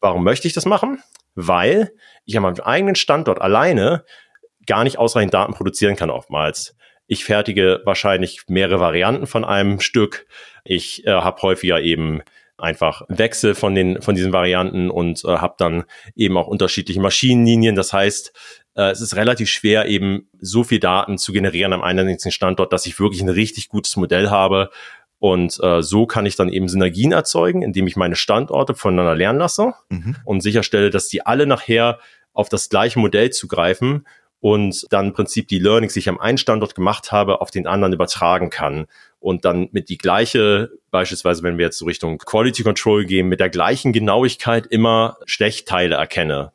Warum 0.00 0.24
möchte 0.24 0.46
ich 0.46 0.54
das 0.54 0.66
machen? 0.66 1.02
Weil 1.34 1.92
ich 2.24 2.36
an 2.36 2.42
meinem 2.42 2.60
eigenen 2.60 2.94
Standort 2.94 3.40
alleine 3.40 4.04
gar 4.66 4.84
nicht 4.84 4.98
ausreichend 4.98 5.34
Daten 5.34 5.54
produzieren 5.54 5.96
kann 5.96 6.10
oftmals. 6.10 6.76
Ich 7.06 7.24
fertige 7.24 7.80
wahrscheinlich 7.84 8.42
mehrere 8.48 8.78
Varianten 8.78 9.26
von 9.26 9.44
einem 9.44 9.80
Stück. 9.80 10.26
Ich 10.64 11.06
äh, 11.06 11.10
habe 11.10 11.42
häufiger 11.42 11.80
eben 11.80 12.22
einfach 12.60 13.02
Wechsel 13.08 13.54
von 13.54 13.74
den 13.74 14.02
von 14.02 14.14
diesen 14.14 14.32
Varianten 14.32 14.90
und 14.90 15.24
äh, 15.24 15.28
habe 15.28 15.54
dann 15.58 15.84
eben 16.14 16.36
auch 16.36 16.46
unterschiedliche 16.46 17.00
Maschinenlinien. 17.00 17.74
Das 17.74 17.92
heißt, 17.92 18.32
äh, 18.76 18.90
es 18.90 19.00
ist 19.00 19.16
relativ 19.16 19.48
schwer, 19.48 19.86
eben 19.86 20.28
so 20.40 20.64
viel 20.64 20.78
Daten 20.78 21.18
zu 21.18 21.32
generieren 21.32 21.72
am 21.72 21.82
einzelnen 21.82 22.32
Standort, 22.32 22.72
dass 22.72 22.86
ich 22.86 22.98
wirklich 23.00 23.22
ein 23.22 23.28
richtig 23.28 23.68
gutes 23.68 23.96
Modell 23.96 24.30
habe. 24.30 24.70
Und 25.18 25.62
äh, 25.62 25.82
so 25.82 26.06
kann 26.06 26.24
ich 26.24 26.36
dann 26.36 26.48
eben 26.48 26.68
Synergien 26.68 27.12
erzeugen, 27.12 27.60
indem 27.60 27.86
ich 27.86 27.96
meine 27.96 28.16
Standorte 28.16 28.74
voneinander 28.74 29.14
lernen 29.14 29.38
lasse 29.38 29.74
mhm. 29.90 30.16
und 30.24 30.40
sicherstelle, 30.40 30.88
dass 30.88 31.08
die 31.08 31.26
alle 31.26 31.46
nachher 31.46 31.98
auf 32.32 32.48
das 32.48 32.70
gleiche 32.70 32.98
Modell 32.98 33.30
zugreifen 33.30 34.06
und 34.40 34.86
dann 34.90 35.08
im 35.08 35.12
Prinzip 35.12 35.48
die 35.48 35.58
Learnings, 35.58 35.92
die 35.92 36.00
ich 36.00 36.08
am 36.08 36.18
einen 36.18 36.38
Standort 36.38 36.74
gemacht 36.74 37.12
habe, 37.12 37.40
auf 37.40 37.50
den 37.50 37.66
anderen 37.66 37.92
übertragen 37.92 38.50
kann 38.50 38.86
und 39.18 39.44
dann 39.44 39.68
mit 39.72 39.88
die 39.88 39.98
gleiche, 39.98 40.70
beispielsweise 40.90 41.42
wenn 41.42 41.58
wir 41.58 41.66
jetzt 41.66 41.78
so 41.78 41.84
Richtung 41.84 42.18
Quality 42.18 42.62
Control 42.62 43.04
gehen, 43.04 43.28
mit 43.28 43.40
der 43.40 43.50
gleichen 43.50 43.92
Genauigkeit 43.92 44.66
immer 44.66 45.18
Schlechtteile 45.26 45.96
erkenne 45.96 46.52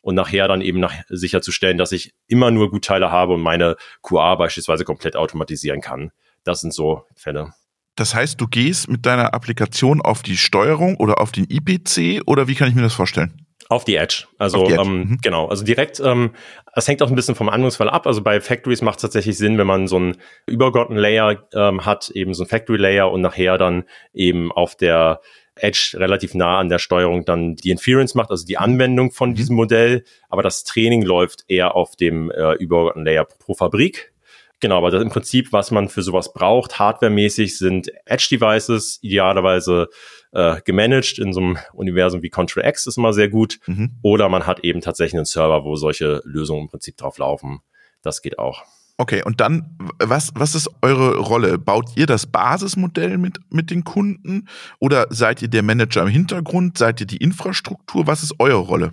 und 0.00 0.16
nachher 0.16 0.48
dann 0.48 0.60
eben 0.60 0.80
nach, 0.80 0.92
sicherzustellen, 1.08 1.78
dass 1.78 1.92
ich 1.92 2.12
immer 2.26 2.50
nur 2.50 2.70
Gutteile 2.70 3.10
habe 3.12 3.34
und 3.34 3.40
meine 3.40 3.76
QA 4.02 4.34
beispielsweise 4.34 4.84
komplett 4.84 5.16
automatisieren 5.16 5.80
kann. 5.80 6.10
Das 6.44 6.60
sind 6.60 6.74
so 6.74 7.06
Fälle. 7.14 7.54
Das 7.94 8.14
heißt, 8.14 8.40
du 8.40 8.48
gehst 8.48 8.88
mit 8.88 9.06
deiner 9.06 9.32
Applikation 9.32 10.00
auf 10.00 10.22
die 10.22 10.36
Steuerung 10.36 10.96
oder 10.96 11.20
auf 11.20 11.30
den 11.30 11.46
IPC 11.48 12.22
oder 12.26 12.48
wie 12.48 12.54
kann 12.54 12.68
ich 12.68 12.74
mir 12.74 12.82
das 12.82 12.94
vorstellen? 12.94 13.46
Auf 13.68 13.84
die 13.84 13.96
Edge. 13.96 14.24
Also 14.38 14.66
die 14.66 14.72
Edge. 14.72 14.82
Ähm, 14.82 14.98
mhm. 14.98 15.18
genau, 15.22 15.48
also 15.48 15.64
direkt, 15.64 16.00
ähm, 16.00 16.32
es 16.74 16.88
hängt 16.88 17.02
auch 17.02 17.08
ein 17.08 17.14
bisschen 17.14 17.34
vom 17.34 17.48
Anwendungsfall 17.48 17.88
ab. 17.90 18.06
Also 18.06 18.22
bei 18.22 18.40
Factories 18.40 18.82
macht 18.82 18.96
es 18.96 19.02
tatsächlich 19.02 19.38
Sinn, 19.38 19.58
wenn 19.58 19.66
man 19.66 19.86
so 19.86 19.96
einen 19.96 20.16
übergeordneten 20.46 21.00
Layer 21.00 21.46
ähm, 21.54 21.84
hat, 21.84 22.10
eben 22.10 22.34
so 22.34 22.44
ein 22.44 22.48
Factory 22.48 22.78
Layer 22.78 23.10
und 23.10 23.20
nachher 23.20 23.58
dann 23.58 23.84
eben 24.12 24.52
auf 24.52 24.74
der 24.76 25.20
Edge 25.54 25.96
relativ 25.98 26.34
nah 26.34 26.58
an 26.58 26.68
der 26.68 26.78
Steuerung 26.78 27.24
dann 27.24 27.56
die 27.56 27.70
Inference 27.70 28.14
macht, 28.14 28.30
also 28.30 28.46
die 28.46 28.58
Anwendung 28.58 29.10
von 29.10 29.30
mhm. 29.30 29.34
diesem 29.34 29.56
Modell. 29.56 30.04
Aber 30.28 30.42
das 30.42 30.64
Training 30.64 31.02
läuft 31.02 31.44
eher 31.48 31.74
auf 31.74 31.96
dem 31.96 32.30
äh, 32.30 32.54
übergeordneten 32.54 33.04
Layer 33.04 33.24
pro 33.24 33.54
Fabrik. 33.54 34.12
Genau, 34.60 34.78
aber 34.78 34.92
das 34.92 35.02
im 35.02 35.10
Prinzip, 35.10 35.52
was 35.52 35.72
man 35.72 35.88
für 35.88 36.02
sowas 36.02 36.32
braucht, 36.32 36.78
hardwaremäßig, 36.78 37.58
sind 37.58 37.90
Edge-Devices, 38.06 39.00
idealerweise 39.02 39.88
äh, 40.32 40.60
gemanagt 40.64 41.18
in 41.18 41.32
so 41.32 41.40
einem 41.40 41.58
Universum 41.72 42.22
wie 42.22 42.30
Control 42.30 42.64
X 42.64 42.86
ist 42.86 42.98
immer 42.98 43.12
sehr 43.12 43.28
gut. 43.28 43.58
Mhm. 43.66 43.92
Oder 44.02 44.28
man 44.28 44.46
hat 44.46 44.60
eben 44.60 44.80
tatsächlich 44.80 45.16
einen 45.16 45.24
Server, 45.24 45.64
wo 45.64 45.76
solche 45.76 46.22
Lösungen 46.24 46.62
im 46.62 46.68
Prinzip 46.68 46.96
drauf 46.96 47.18
laufen. 47.18 47.60
Das 48.02 48.22
geht 48.22 48.38
auch. 48.38 48.64
Okay, 48.98 49.22
und 49.24 49.40
dann, 49.40 49.76
was, 49.98 50.32
was 50.34 50.54
ist 50.54 50.68
eure 50.82 51.16
Rolle? 51.16 51.58
Baut 51.58 51.96
ihr 51.96 52.06
das 52.06 52.26
Basismodell 52.26 53.18
mit, 53.18 53.38
mit 53.50 53.70
den 53.70 53.84
Kunden 53.84 54.48
oder 54.78 55.06
seid 55.10 55.42
ihr 55.42 55.48
der 55.48 55.62
Manager 55.62 56.02
im 56.02 56.08
Hintergrund? 56.08 56.78
Seid 56.78 57.00
ihr 57.00 57.06
die 57.06 57.16
Infrastruktur? 57.16 58.06
Was 58.06 58.22
ist 58.22 58.38
eure 58.38 58.60
Rolle? 58.60 58.92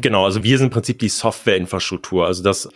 Genau, 0.00 0.24
also 0.24 0.42
wir 0.42 0.56
sind 0.56 0.68
im 0.68 0.72
Prinzip 0.72 0.98
die 0.98 1.10
Softwareinfrastruktur. 1.10 2.26
Also 2.26 2.42
das, 2.42 2.68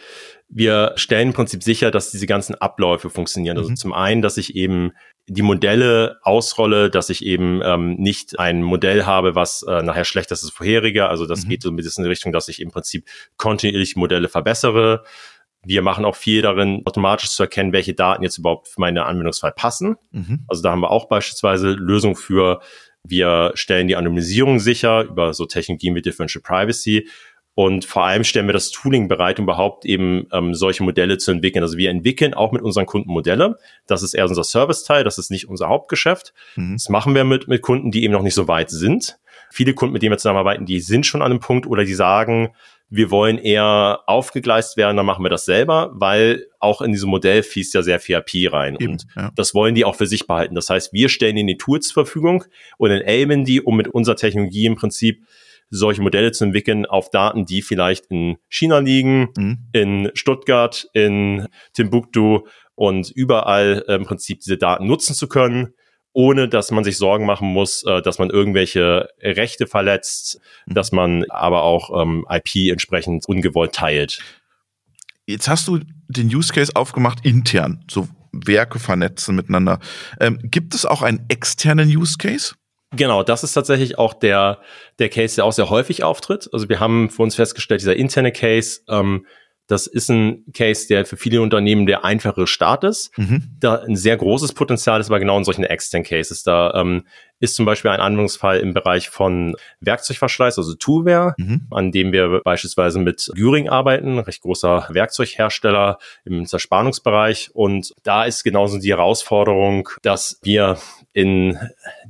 wir 0.49 0.93
stellen 0.97 1.29
im 1.29 1.35
Prinzip 1.35 1.63
sicher, 1.63 1.91
dass 1.91 2.11
diese 2.11 2.27
ganzen 2.27 2.55
Abläufe 2.55 3.09
funktionieren. 3.09 3.57
Also 3.57 3.71
mhm. 3.71 3.77
zum 3.77 3.93
einen, 3.95 4.23
dass 4.23 4.37
ich 4.37 4.55
eben 4.55 4.93
die 5.29 5.43
Modelle 5.43 6.19
ausrolle, 6.23 6.91
dass 6.91 7.11
ich 7.11 7.25
eben 7.25 7.61
ähm, 7.65 7.95
nicht 7.95 8.39
ein 8.39 8.63
Modell 8.63 9.07
habe, 9.07 9.35
was 9.35 9.63
äh, 9.63 9.83
nachher 9.83 10.05
schlechter 10.05 10.35
ist 10.35 10.43
als 10.43 10.51
das 10.51 10.57
vorherige. 10.57 11.09
Also 11.09 11.27
das 11.27 11.45
mhm. 11.45 11.49
geht 11.49 11.63
so 11.63 11.71
ein 11.71 11.77
bisschen 11.77 12.03
in 12.03 12.09
die 12.09 12.11
Richtung, 12.11 12.33
dass 12.33 12.49
ich 12.49 12.61
im 12.61 12.71
Prinzip 12.71 13.09
kontinuierlich 13.39 13.97
Modelle 13.97 14.29
verbessere. 14.29 15.03
Wir 15.65 15.83
machen 15.83 16.05
auch 16.05 16.15
viel 16.15 16.43
darin, 16.43 16.83
automatisch 16.85 17.31
zu 17.31 17.43
erkennen, 17.43 17.73
welche 17.73 17.95
Daten 17.95 18.23
jetzt 18.23 18.39
überhaupt 18.39 18.69
für 18.69 18.81
meine 18.81 19.05
Anwendungsfall 19.07 19.53
passen. 19.53 19.97
Mhm. 20.13 20.45
Also 20.47 20.63
da 20.63 20.71
haben 20.71 20.81
wir 20.81 20.93
auch 20.93 21.09
beispielsweise 21.09 21.71
Lösungen 21.71 22.15
für, 22.15 22.61
wir 23.09 23.53
stellen 23.55 23.89
die 23.89 23.97
Anonymisierung 23.97 24.59
sicher 24.59 25.05
über 25.05 25.35
so 25.35 25.47
Technologien 25.47 25.95
wie 25.95 26.03
Differential 26.03 26.43
Privacy 26.43 27.09
und 27.59 27.87
vor 27.87 28.05
allem 28.05 28.23
stellen 28.23 28.47
wir 28.47 28.53
das 28.53 28.71
Tooling 28.71 29.09
bereit, 29.09 29.39
um 29.39 29.45
überhaupt 29.47 29.87
eben 29.87 30.27
ähm, 30.31 30.55
solche 30.55 30.83
Modelle 30.83 31.17
zu 31.17 31.31
entwickeln. 31.31 31.63
Also 31.63 31.79
wir 31.79 31.89
entwickeln 31.89 32.35
auch 32.35 32.53
mit 32.53 32.61
unseren 32.61 32.85
Kunden 32.85 33.11
Modelle. 33.11 33.57
Das 33.87 34.03
ist 34.03 34.13
eher 34.13 34.27
unser 34.27 34.45
Service-Teil, 34.45 35.05
das 35.05 35.17
ist 35.17 35.31
nicht 35.31 35.49
unser 35.49 35.69
Hauptgeschäft. 35.69 36.35
Mhm. 36.57 36.75
Das 36.75 36.91
machen 36.91 37.15
wir 37.15 37.25
mit, 37.25 37.49
mit 37.49 37.63
Kunden, 37.63 37.91
die 37.91 38.05
eben 38.05 38.13
noch 38.13 38.23
nicht 38.23 38.35
so 38.35 38.47
weit 38.47 38.69
sind. 38.69 39.19
Viele 39.51 39.73
Kunden, 39.73 39.95
mit 39.95 40.03
denen 40.03 40.13
wir 40.13 40.19
zusammenarbeiten, 40.19 40.67
die 40.67 40.81
sind 40.81 41.07
schon 41.07 41.23
an 41.23 41.31
einem 41.31 41.41
Punkt 41.41 41.67
oder 41.67 41.87
die 41.87 41.95
sagen, 41.95 42.51
wir 42.89 43.11
wollen 43.11 43.39
eher 43.39 44.01
aufgegleist 44.07 44.77
werden, 44.77 44.97
dann 44.97 45.07
machen 45.07 45.25
wir 45.25 45.29
das 45.29 45.45
selber, 45.45 45.91
weil 45.95 46.47
auch 46.61 46.81
in 46.81 46.93
diesem 46.93 47.11
Modell 47.11 47.43
fließt 47.43 47.75
ja 47.75 47.83
sehr 47.83 47.99
viel 47.99 48.17
API 48.17 48.47
rein. 48.47 48.77
Eben, 48.79 48.93
und 48.93 49.07
ja. 49.17 49.33
das 49.35 49.55
wollen 49.55 49.75
die 49.75 49.85
auch 49.85 49.97
für 49.97 50.07
sich 50.07 50.27
behalten. 50.27 50.55
Das 50.55 50.71
heißt, 50.71 50.93
wir 50.93 51.09
stellen 51.09 51.37
ihnen 51.37 51.49
die 51.49 51.57
Tools 51.57 51.89
zur 51.89 52.05
Verfügung 52.05 52.45
und 52.79 52.91
enablen 52.91 53.45
die, 53.45 53.61
um 53.61 53.77
mit 53.77 53.89
unserer 53.89 54.17
Technologie 54.17 54.67
im 54.67 54.77
Prinzip 54.77 55.25
solche 55.69 56.01
Modelle 56.01 56.31
zu 56.31 56.45
entwickeln 56.45 56.87
auf 56.87 57.11
Daten, 57.11 57.45
die 57.45 57.61
vielleicht 57.61 58.07
in 58.07 58.37
China 58.49 58.79
liegen, 58.79 59.31
mhm. 59.37 59.59
in 59.73 60.11
Stuttgart, 60.15 60.89
in 60.93 61.49
Timbuktu 61.73 62.43
und 62.77 63.11
überall 63.11 63.85
äh, 63.89 63.95
im 63.97 64.05
Prinzip 64.05 64.41
diese 64.41 64.59
Daten 64.59 64.87
nutzen 64.87 65.15
zu 65.15 65.29
können, 65.29 65.75
ohne 66.17 66.49
dass 66.49 66.71
man 66.71 66.83
sich 66.83 66.97
Sorgen 66.97 67.27
machen 67.27 67.47
muss, 67.49 67.83
äh, 67.83 68.01
dass 68.01 68.19
man 68.19 68.31
irgendwelche 68.31 69.11
Rechte 69.21 69.67
verletzt, 69.67 70.41
mhm. 70.65 70.73
dass 70.73 70.91
man 70.91 71.25
aber 71.29 71.63
auch 71.63 72.03
ähm, 72.03 72.27
IP 72.31 72.73
entsprechend 72.73 73.29
ungewollt 73.29 73.75
teilt. 73.75 74.21
Jetzt 75.27 75.47
hast 75.47 75.69
du 75.69 75.81
den 76.09 76.35
Use 76.35 76.55
Case 76.55 76.73
aufgemacht 76.75 77.27
intern, 77.27 77.85
so 77.91 78.09
Werke 78.33 78.79
vernetzen 78.79 79.37
miteinander. 79.37 79.79
Ähm, 80.19 80.39
gibt 80.43 80.75
es 80.75 80.87
auch 80.87 81.03
einen 81.03 81.27
externen 81.29 81.95
Use 81.95 82.17
Case? 82.17 82.55
Genau, 82.93 83.23
das 83.23 83.45
ist 83.45 83.53
tatsächlich 83.53 83.99
auch 83.99 84.15
der, 84.15 84.61
der 84.99 85.11
Case, 85.11 85.35
der 85.37 85.45
auch 85.45 85.53
sehr 85.53 85.69
häufig 85.69 86.03
auftritt. 86.03 86.49
Also 86.51 86.71
wir 86.71 86.81
haben 86.81 87.11
für 87.11 87.25
uns 87.25 87.35
festgestellt, 87.35 87.83
dieser 87.83 87.97
interne 87.97 88.33
Case, 88.33 88.81
ähm, 88.89 89.27
das 89.67 89.87
ist 89.87 90.09
ein 90.11 90.45
Case, 90.53 90.87
der 90.87 91.05
für 91.05 91.17
viele 91.17 91.41
Unternehmen 91.41 91.87
der 91.87 92.05
einfache 92.05 92.47
Start 92.47 92.85
ist. 92.85 93.17
Mhm. 93.19 93.57
Da 93.59 93.77
ein 93.77 93.97
sehr 93.97 94.17
großes 94.17 94.53
Potenzial 94.53 95.01
ist 95.01 95.09
aber 95.09 95.19
genau 95.19 95.37
in 95.39 95.45
solchen 95.45 95.65
externen 95.65 96.07
Cases. 96.07 96.43
Da 96.43 96.73
ähm, 96.75 97.05
ist 97.41 97.57
zum 97.57 97.67
Beispiel 97.67 97.91
ein 97.91 98.01
Anwendungsfall 98.01 98.61
im 98.61 98.73
Bereich 98.73 99.11
von 99.11 99.57
Werkzeugverschleiß, 99.81 100.59
also 100.59 100.75
Toolware, 100.75 101.35
mhm. 101.37 101.67
an 101.71 101.93
dem 101.93 102.13
wir 102.13 102.41
beispielsweise 102.45 102.99
mit 102.99 103.31
Güring 103.35 103.69
arbeiten, 103.69 104.19
recht 104.21 104.43
großer 104.43 104.87
Werkzeughersteller 104.91 105.99
im 106.25 106.47
Zerspannungsbereich. 106.47 107.51
Und 107.53 107.93
da 108.05 108.25
ist 108.25 108.45
genauso 108.45 108.79
die 108.79 108.91
Herausforderung, 108.91 109.89
dass 110.03 110.39
wir 110.43 110.79
in 111.13 111.59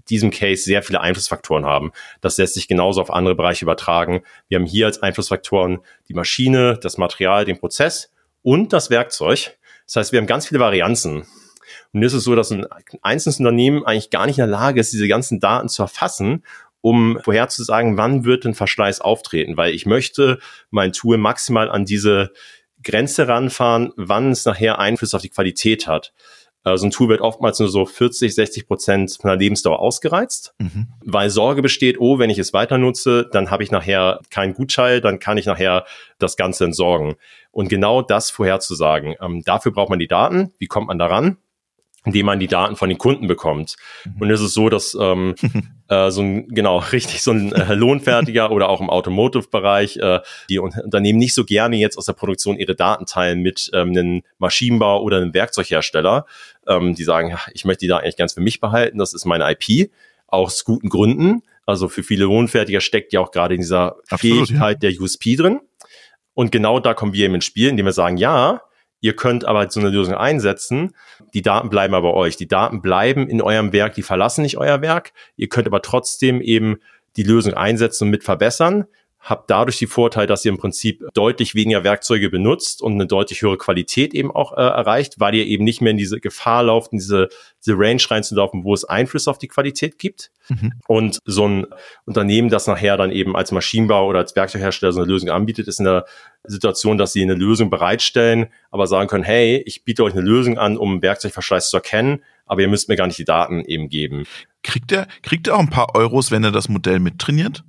diesem 0.08 0.30
Case 0.30 0.62
sehr 0.62 0.82
viele 0.82 1.00
Einflussfaktoren 1.00 1.64
haben. 1.64 1.92
Das 2.20 2.38
lässt 2.38 2.54
sich 2.54 2.68
genauso 2.68 3.00
auf 3.00 3.10
andere 3.10 3.34
Bereiche 3.34 3.64
übertragen. 3.64 4.22
Wir 4.48 4.58
haben 4.58 4.66
hier 4.66 4.86
als 4.86 5.02
Einflussfaktoren 5.02 5.80
die 6.08 6.14
Maschine, 6.14 6.78
das 6.80 6.98
Material, 6.98 7.44
den 7.44 7.58
Prozess 7.58 8.10
und 8.42 8.72
das 8.72 8.90
Werkzeug. 8.90 9.56
Das 9.86 9.96
heißt, 9.96 10.12
wir 10.12 10.20
haben 10.20 10.26
ganz 10.26 10.46
viele 10.46 10.60
Varianzen. 10.60 11.26
Und 11.92 12.02
es 12.02 12.12
ist 12.12 12.24
so, 12.24 12.34
dass 12.34 12.50
ein 12.50 12.66
einzelnes 13.02 13.38
Unternehmen 13.38 13.84
eigentlich 13.84 14.10
gar 14.10 14.26
nicht 14.26 14.38
in 14.38 14.42
der 14.42 14.58
Lage 14.58 14.80
ist, 14.80 14.92
diese 14.92 15.08
ganzen 15.08 15.40
Daten 15.40 15.68
zu 15.68 15.82
erfassen, 15.82 16.44
um 16.80 17.18
vorherzusagen, 17.24 17.96
wann 17.96 18.24
wird 18.24 18.44
ein 18.44 18.54
Verschleiß 18.54 19.00
auftreten, 19.00 19.56
weil 19.56 19.74
ich 19.74 19.86
möchte 19.86 20.38
mein 20.70 20.92
Tool 20.92 21.16
maximal 21.18 21.68
an 21.68 21.84
diese 21.84 22.32
Grenze 22.84 23.26
ranfahren, 23.26 23.92
wann 23.96 24.30
es 24.30 24.44
nachher 24.44 24.78
Einfluss 24.78 25.14
auf 25.14 25.22
die 25.22 25.30
Qualität 25.30 25.88
hat. 25.88 26.12
Äh, 26.66 26.76
so 26.76 26.86
ein 26.86 26.90
Tool 26.90 27.08
wird 27.08 27.20
oftmals 27.20 27.60
nur 27.60 27.68
so 27.68 27.86
40, 27.86 28.34
60 28.34 28.66
Prozent 28.66 29.16
von 29.20 29.28
der 29.28 29.38
Lebensdauer 29.38 29.78
ausgereizt, 29.78 30.54
mhm. 30.58 30.88
weil 31.00 31.30
Sorge 31.30 31.62
besteht, 31.62 31.98
oh, 32.00 32.18
wenn 32.18 32.28
ich 32.28 32.38
es 32.38 32.52
weiter 32.52 32.76
nutze, 32.76 33.28
dann 33.32 33.50
habe 33.50 33.62
ich 33.62 33.70
nachher 33.70 34.20
keinen 34.30 34.52
Gutschein, 34.52 35.00
dann 35.00 35.20
kann 35.20 35.38
ich 35.38 35.46
nachher 35.46 35.86
das 36.18 36.36
Ganze 36.36 36.64
entsorgen. 36.64 37.14
Und 37.52 37.68
genau 37.68 38.02
das 38.02 38.30
vorherzusagen, 38.30 39.14
ähm, 39.20 39.42
dafür 39.44 39.72
braucht 39.72 39.90
man 39.90 40.00
die 40.00 40.08
Daten. 40.08 40.52
Wie 40.58 40.66
kommt 40.66 40.88
man 40.88 40.98
daran? 40.98 41.38
Indem 42.06 42.26
man 42.26 42.40
die 42.40 42.46
Daten 42.46 42.76
von 42.76 42.88
den 42.88 42.96
Kunden 42.96 43.26
bekommt. 43.26 43.76
Mhm. 44.04 44.22
Und 44.22 44.30
es 44.30 44.40
ist 44.40 44.54
so, 44.54 44.70
dass 44.70 44.96
ähm, 44.98 45.34
äh, 45.88 46.10
so 46.10 46.22
ein, 46.22 46.48
genau, 46.48 46.78
richtig, 46.92 47.22
so 47.22 47.32
ein 47.32 47.52
äh, 47.52 47.74
Lohnfertiger 47.74 48.50
oder 48.50 48.68
auch 48.70 48.80
im 48.80 48.88
Automotive-Bereich 48.88 49.98
äh, 49.98 50.20
die 50.48 50.58
Unternehmen 50.58 51.18
nicht 51.18 51.34
so 51.34 51.44
gerne 51.44 51.76
jetzt 51.76 51.98
aus 51.98 52.06
der 52.06 52.14
Produktion 52.14 52.56
ihre 52.56 52.74
Daten 52.74 53.04
teilen 53.04 53.42
mit 53.42 53.70
ähm, 53.74 53.90
einem 53.90 54.22
Maschinenbau 54.38 55.02
oder 55.02 55.18
einem 55.18 55.34
Werkzeughersteller. 55.34 56.24
Ähm, 56.66 56.94
die 56.94 57.04
sagen, 57.04 57.36
ich 57.52 57.64
möchte 57.64 57.80
die 57.80 57.88
Daten 57.88 58.04
eigentlich 58.04 58.16
ganz 58.16 58.32
für 58.32 58.40
mich 58.40 58.60
behalten, 58.60 58.98
das 58.98 59.12
ist 59.12 59.26
meine 59.26 59.50
IP, 59.50 59.90
aus 60.28 60.64
guten 60.64 60.88
Gründen. 60.88 61.42
Also 61.66 61.88
für 61.88 62.04
viele 62.04 62.24
Lohnfertiger 62.24 62.80
steckt 62.80 63.12
ja 63.12 63.20
auch 63.20 63.32
gerade 63.32 63.54
in 63.54 63.60
dieser 63.60 63.96
Absolut, 64.08 64.48
Fähigkeit 64.48 64.82
ja. 64.82 64.90
der 64.90 65.00
USP 65.00 65.34
drin. 65.34 65.60
Und 66.34 66.52
genau 66.52 66.78
da 66.80 66.94
kommen 66.94 67.12
wir 67.12 67.24
eben 67.24 67.34
ins 67.34 67.46
Spiel, 67.46 67.68
indem 67.68 67.86
wir 67.86 67.92
sagen, 67.92 68.18
ja, 68.18 68.60
Ihr 69.00 69.14
könnt 69.14 69.44
aber 69.44 69.70
so 69.70 69.80
eine 69.80 69.90
Lösung 69.90 70.14
einsetzen. 70.14 70.94
Die 71.34 71.42
Daten 71.42 71.68
bleiben 71.68 71.94
aber 71.94 72.12
bei 72.12 72.16
euch. 72.18 72.36
Die 72.36 72.48
Daten 72.48 72.82
bleiben 72.82 73.28
in 73.28 73.42
eurem 73.42 73.72
Werk, 73.72 73.94
die 73.94 74.02
verlassen 74.02 74.42
nicht 74.42 74.58
euer 74.58 74.80
Werk. 74.80 75.12
Ihr 75.36 75.48
könnt 75.48 75.66
aber 75.66 75.82
trotzdem 75.82 76.40
eben 76.40 76.78
die 77.16 77.22
Lösung 77.22 77.54
einsetzen 77.54 78.04
und 78.04 78.10
mit 78.10 78.24
verbessern 78.24 78.86
habt 79.26 79.50
dadurch 79.50 79.76
die 79.78 79.88
Vorteile, 79.88 80.28
dass 80.28 80.44
ihr 80.44 80.52
im 80.52 80.56
Prinzip 80.56 81.04
deutlich 81.12 81.56
weniger 81.56 81.82
Werkzeuge 81.82 82.30
benutzt 82.30 82.80
und 82.80 82.92
eine 82.92 83.06
deutlich 83.06 83.42
höhere 83.42 83.58
Qualität 83.58 84.14
eben 84.14 84.30
auch 84.30 84.52
äh, 84.52 84.60
erreicht, 84.60 85.18
weil 85.18 85.34
ihr 85.34 85.44
eben 85.46 85.64
nicht 85.64 85.80
mehr 85.80 85.90
in 85.90 85.96
diese 85.96 86.20
Gefahr 86.20 86.62
lauft, 86.62 86.92
in 86.92 86.98
diese, 86.98 87.28
diese 87.64 87.76
Range 87.76 88.00
reinzulaufen, 88.08 88.62
wo 88.62 88.72
es 88.72 88.84
Einfluss 88.84 89.26
auf 89.26 89.38
die 89.38 89.48
Qualität 89.48 89.98
gibt. 89.98 90.30
Mhm. 90.48 90.74
Und 90.86 91.18
so 91.24 91.48
ein 91.48 91.66
Unternehmen, 92.04 92.50
das 92.50 92.68
nachher 92.68 92.96
dann 92.96 93.10
eben 93.10 93.34
als 93.34 93.50
Maschinenbau 93.50 94.06
oder 94.06 94.20
als 94.20 94.36
Werkzeughersteller 94.36 94.92
so 94.92 95.00
eine 95.00 95.08
Lösung 95.08 95.30
anbietet, 95.30 95.66
ist 95.66 95.80
in 95.80 95.86
der 95.86 96.06
Situation, 96.44 96.96
dass 96.96 97.12
sie 97.12 97.22
eine 97.22 97.34
Lösung 97.34 97.68
bereitstellen, 97.68 98.46
aber 98.70 98.86
sagen 98.86 99.08
können, 99.08 99.24
hey, 99.24 99.60
ich 99.66 99.84
biete 99.84 100.04
euch 100.04 100.12
eine 100.12 100.22
Lösung 100.22 100.56
an, 100.56 100.76
um 100.76 101.02
Werkzeugverschleiß 101.02 101.70
zu 101.70 101.78
erkennen, 101.78 102.22
aber 102.44 102.60
ihr 102.60 102.68
müsst 102.68 102.88
mir 102.88 102.94
gar 102.94 103.08
nicht 103.08 103.18
die 103.18 103.24
Daten 103.24 103.64
eben 103.64 103.88
geben. 103.88 104.24
Kriegt 104.62 104.92
er, 104.92 105.08
kriegt 105.22 105.48
er 105.48 105.56
auch 105.56 105.60
ein 105.60 105.70
paar 105.70 105.96
Euros, 105.96 106.30
wenn 106.30 106.44
er 106.44 106.52
das 106.52 106.68
Modell 106.68 107.00
mittrainiert? 107.00 107.64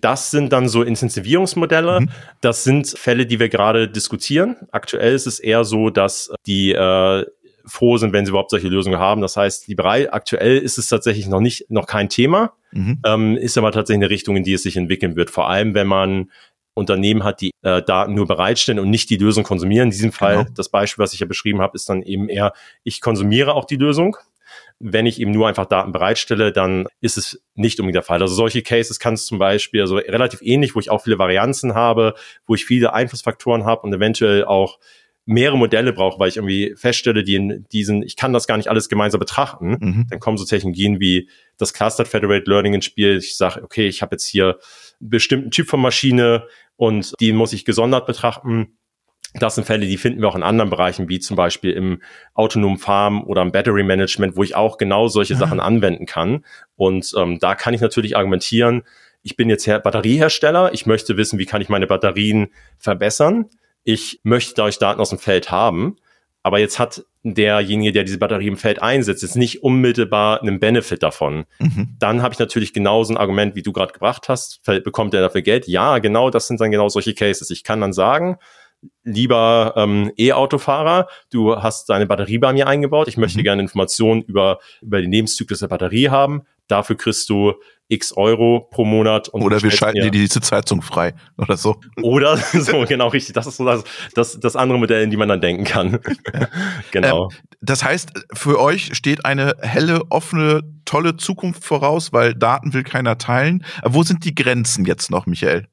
Das 0.00 0.30
sind 0.30 0.52
dann 0.52 0.68
so 0.68 0.82
Intensivierungsmodelle. 0.82 2.00
Mhm. 2.00 2.10
Das 2.40 2.64
sind 2.64 2.88
Fälle, 2.88 3.26
die 3.26 3.38
wir 3.38 3.48
gerade 3.48 3.88
diskutieren. 3.88 4.56
Aktuell 4.70 5.14
ist 5.14 5.26
es 5.26 5.40
eher 5.40 5.64
so, 5.64 5.90
dass 5.90 6.30
die 6.46 6.72
äh, 6.72 7.24
froh 7.66 7.98
sind, 7.98 8.12
wenn 8.12 8.24
sie 8.24 8.30
überhaupt 8.30 8.50
solche 8.50 8.68
Lösungen 8.68 8.98
haben. 8.98 9.20
Das 9.20 9.36
heißt, 9.36 9.68
liberal 9.68 10.08
aktuell 10.10 10.58
ist 10.58 10.78
es 10.78 10.88
tatsächlich 10.88 11.28
noch 11.28 11.40
nicht, 11.40 11.70
noch 11.70 11.86
kein 11.86 12.08
Thema, 12.08 12.52
mhm. 12.72 13.00
ähm, 13.04 13.36
ist 13.36 13.58
aber 13.58 13.72
tatsächlich 13.72 14.04
eine 14.04 14.10
Richtung, 14.10 14.36
in 14.36 14.44
die 14.44 14.54
es 14.54 14.62
sich 14.62 14.76
entwickeln 14.76 15.16
wird. 15.16 15.30
Vor 15.30 15.48
allem, 15.48 15.74
wenn 15.74 15.86
man 15.86 16.30
Unternehmen 16.78 17.24
hat, 17.24 17.40
die 17.40 17.50
äh, 17.62 17.82
Daten 17.82 18.14
nur 18.14 18.26
bereitstellen 18.26 18.78
und 18.78 18.88
nicht 18.88 19.10
die 19.10 19.16
Lösung 19.16 19.44
konsumieren. 19.44 19.88
In 19.88 19.90
diesem 19.90 20.12
Fall, 20.12 20.36
genau. 20.38 20.50
das 20.54 20.70
Beispiel, 20.70 21.02
was 21.02 21.12
ich 21.12 21.20
ja 21.20 21.26
beschrieben 21.26 21.60
habe, 21.60 21.74
ist 21.74 21.88
dann 21.88 22.02
eben 22.02 22.28
eher, 22.28 22.52
ich 22.84 23.00
konsumiere 23.00 23.54
auch 23.54 23.64
die 23.64 23.76
Lösung. 23.76 24.16
Wenn 24.80 25.06
ich 25.06 25.20
eben 25.20 25.32
nur 25.32 25.48
einfach 25.48 25.66
Daten 25.66 25.92
bereitstelle, 25.92 26.52
dann 26.52 26.86
ist 27.00 27.18
es 27.18 27.42
nicht 27.54 27.80
unbedingt 27.80 27.96
der 27.96 28.02
Fall. 28.02 28.22
Also 28.22 28.34
solche 28.34 28.62
Cases 28.62 28.98
kann 28.98 29.14
es 29.14 29.26
zum 29.26 29.38
Beispiel, 29.38 29.80
also 29.80 29.96
relativ 29.96 30.40
ähnlich, 30.42 30.74
wo 30.74 30.80
ich 30.80 30.90
auch 30.90 31.02
viele 31.02 31.18
Varianzen 31.18 31.74
habe, 31.74 32.14
wo 32.46 32.54
ich 32.54 32.64
viele 32.64 32.92
Einflussfaktoren 32.92 33.64
habe 33.64 33.82
und 33.82 33.92
eventuell 33.92 34.44
auch 34.44 34.78
mehrere 35.28 35.58
Modelle 35.58 35.92
brauche, 35.92 36.18
weil 36.18 36.30
ich 36.30 36.36
irgendwie 36.36 36.74
feststelle, 36.74 37.22
die 37.22 37.34
in 37.34 37.66
diesen, 37.70 38.02
ich 38.02 38.16
kann 38.16 38.32
das 38.32 38.46
gar 38.46 38.56
nicht 38.56 38.68
alles 38.68 38.88
gemeinsam 38.88 39.18
betrachten, 39.18 39.76
mhm. 39.78 40.06
dann 40.08 40.20
kommen 40.20 40.38
so 40.38 40.46
Technologien 40.46 41.00
wie 41.00 41.28
das 41.58 41.74
Clustered 41.74 42.08
Federated 42.08 42.48
Learning 42.48 42.72
ins 42.72 42.86
Spiel. 42.86 43.18
Ich 43.18 43.36
sage, 43.36 43.62
okay, 43.62 43.88
ich 43.88 44.00
habe 44.00 44.14
jetzt 44.14 44.26
hier 44.26 44.58
einen 45.00 45.10
bestimmten 45.10 45.50
Typ 45.50 45.68
von 45.68 45.82
Maschine 45.82 46.46
und 46.76 47.12
die 47.20 47.32
muss 47.32 47.52
ich 47.52 47.66
gesondert 47.66 48.06
betrachten 48.06 48.78
das 49.34 49.54
sind 49.54 49.66
Fälle, 49.66 49.86
die 49.86 49.98
finden 49.98 50.20
wir 50.20 50.28
auch 50.28 50.36
in 50.36 50.42
anderen 50.42 50.70
Bereichen, 50.70 51.08
wie 51.08 51.20
zum 51.20 51.36
Beispiel 51.36 51.72
im 51.72 52.02
autonomen 52.34 52.78
Farm 52.78 53.24
oder 53.24 53.42
im 53.42 53.52
Battery 53.52 53.82
Management, 53.82 54.36
wo 54.36 54.42
ich 54.42 54.54
auch 54.54 54.78
genau 54.78 55.08
solche 55.08 55.34
ja. 55.34 55.38
Sachen 55.38 55.60
anwenden 55.60 56.06
kann. 56.06 56.44
Und 56.76 57.12
ähm, 57.16 57.38
da 57.38 57.54
kann 57.54 57.74
ich 57.74 57.80
natürlich 57.80 58.16
argumentieren, 58.16 58.82
ich 59.22 59.36
bin 59.36 59.50
jetzt 59.50 59.66
Batteriehersteller, 59.66 60.72
ich 60.72 60.86
möchte 60.86 61.16
wissen, 61.16 61.38
wie 61.38 61.46
kann 61.46 61.60
ich 61.60 61.68
meine 61.68 61.86
Batterien 61.86 62.48
verbessern. 62.78 63.46
Ich 63.84 64.20
möchte 64.22 64.54
dadurch 64.54 64.78
Daten 64.78 65.00
aus 65.00 65.10
dem 65.10 65.18
Feld 65.18 65.50
haben. 65.50 65.96
Aber 66.42 66.58
jetzt 66.58 66.78
hat 66.78 67.04
derjenige, 67.24 67.92
der 67.92 68.04
diese 68.04 68.18
Batterie 68.18 68.46
im 68.46 68.56
Feld 68.56 68.80
einsetzt, 68.80 69.22
jetzt 69.22 69.36
nicht 69.36 69.62
unmittelbar 69.62 70.40
einen 70.40 70.60
Benefit 70.60 71.02
davon. 71.02 71.44
Mhm. 71.58 71.96
Dann 71.98 72.22
habe 72.22 72.32
ich 72.32 72.38
natürlich 72.38 72.72
genauso 72.72 73.12
ein 73.12 73.16
Argument, 73.16 73.54
wie 73.54 73.62
du 73.62 73.72
gerade 73.72 73.92
gebracht 73.92 74.28
hast. 74.28 74.62
Bekommt 74.64 75.14
er 75.14 75.20
dafür 75.20 75.42
Geld? 75.42 75.66
Ja, 75.66 75.98
genau, 75.98 76.30
das 76.30 76.46
sind 76.46 76.60
dann 76.60 76.70
genau 76.70 76.88
solche 76.88 77.12
Cases. 77.12 77.50
Ich 77.50 77.64
kann 77.64 77.80
dann 77.80 77.92
sagen, 77.92 78.38
lieber 79.02 79.74
ähm, 79.76 80.12
E-Autofahrer, 80.16 81.08
du 81.30 81.56
hast 81.56 81.88
deine 81.88 82.06
Batterie 82.06 82.38
bei 82.38 82.52
mir 82.52 82.66
eingebaut, 82.66 83.08
ich 83.08 83.16
möchte 83.16 83.38
mhm. 83.38 83.44
gerne 83.44 83.62
Informationen 83.62 84.22
über, 84.22 84.58
über 84.80 85.00
den 85.00 85.10
Lebenszyklus 85.10 85.60
der 85.60 85.68
Batterie 85.68 86.10
haben, 86.10 86.42
dafür 86.68 86.96
kriegst 86.96 87.28
du 87.28 87.54
x 87.88 88.12
Euro 88.16 88.68
pro 88.70 88.84
Monat. 88.84 89.28
Und 89.28 89.42
oder 89.42 89.62
wir 89.62 89.70
schalten 89.70 90.02
dir 90.02 90.10
die 90.10 90.26
Sitzheizung 90.26 90.82
frei 90.82 91.14
oder 91.38 91.56
so. 91.56 91.80
Oder 92.02 92.36
so, 92.52 92.84
genau 92.86 93.08
richtig. 93.08 93.34
Das 93.34 93.46
ist 93.46 93.56
so 93.56 93.64
das, 93.64 93.82
das, 94.14 94.38
das 94.38 94.56
andere 94.56 94.78
Modell, 94.78 95.02
in 95.02 95.10
die 95.10 95.16
man 95.16 95.28
dann 95.28 95.40
denken 95.40 95.64
kann. 95.64 95.98
genau. 96.90 97.30
Ähm, 97.30 97.38
das 97.60 97.82
heißt, 97.82 98.12
für 98.34 98.60
euch 98.60 98.94
steht 98.94 99.24
eine 99.24 99.56
helle, 99.60 100.02
offene, 100.10 100.60
tolle 100.84 101.16
Zukunft 101.16 101.64
voraus, 101.64 102.12
weil 102.12 102.34
Daten 102.34 102.74
will 102.74 102.84
keiner 102.84 103.18
teilen. 103.18 103.64
Wo 103.84 104.02
sind 104.02 104.24
die 104.24 104.34
Grenzen 104.34 104.84
jetzt 104.84 105.10
noch, 105.10 105.26
Michael? 105.26 105.66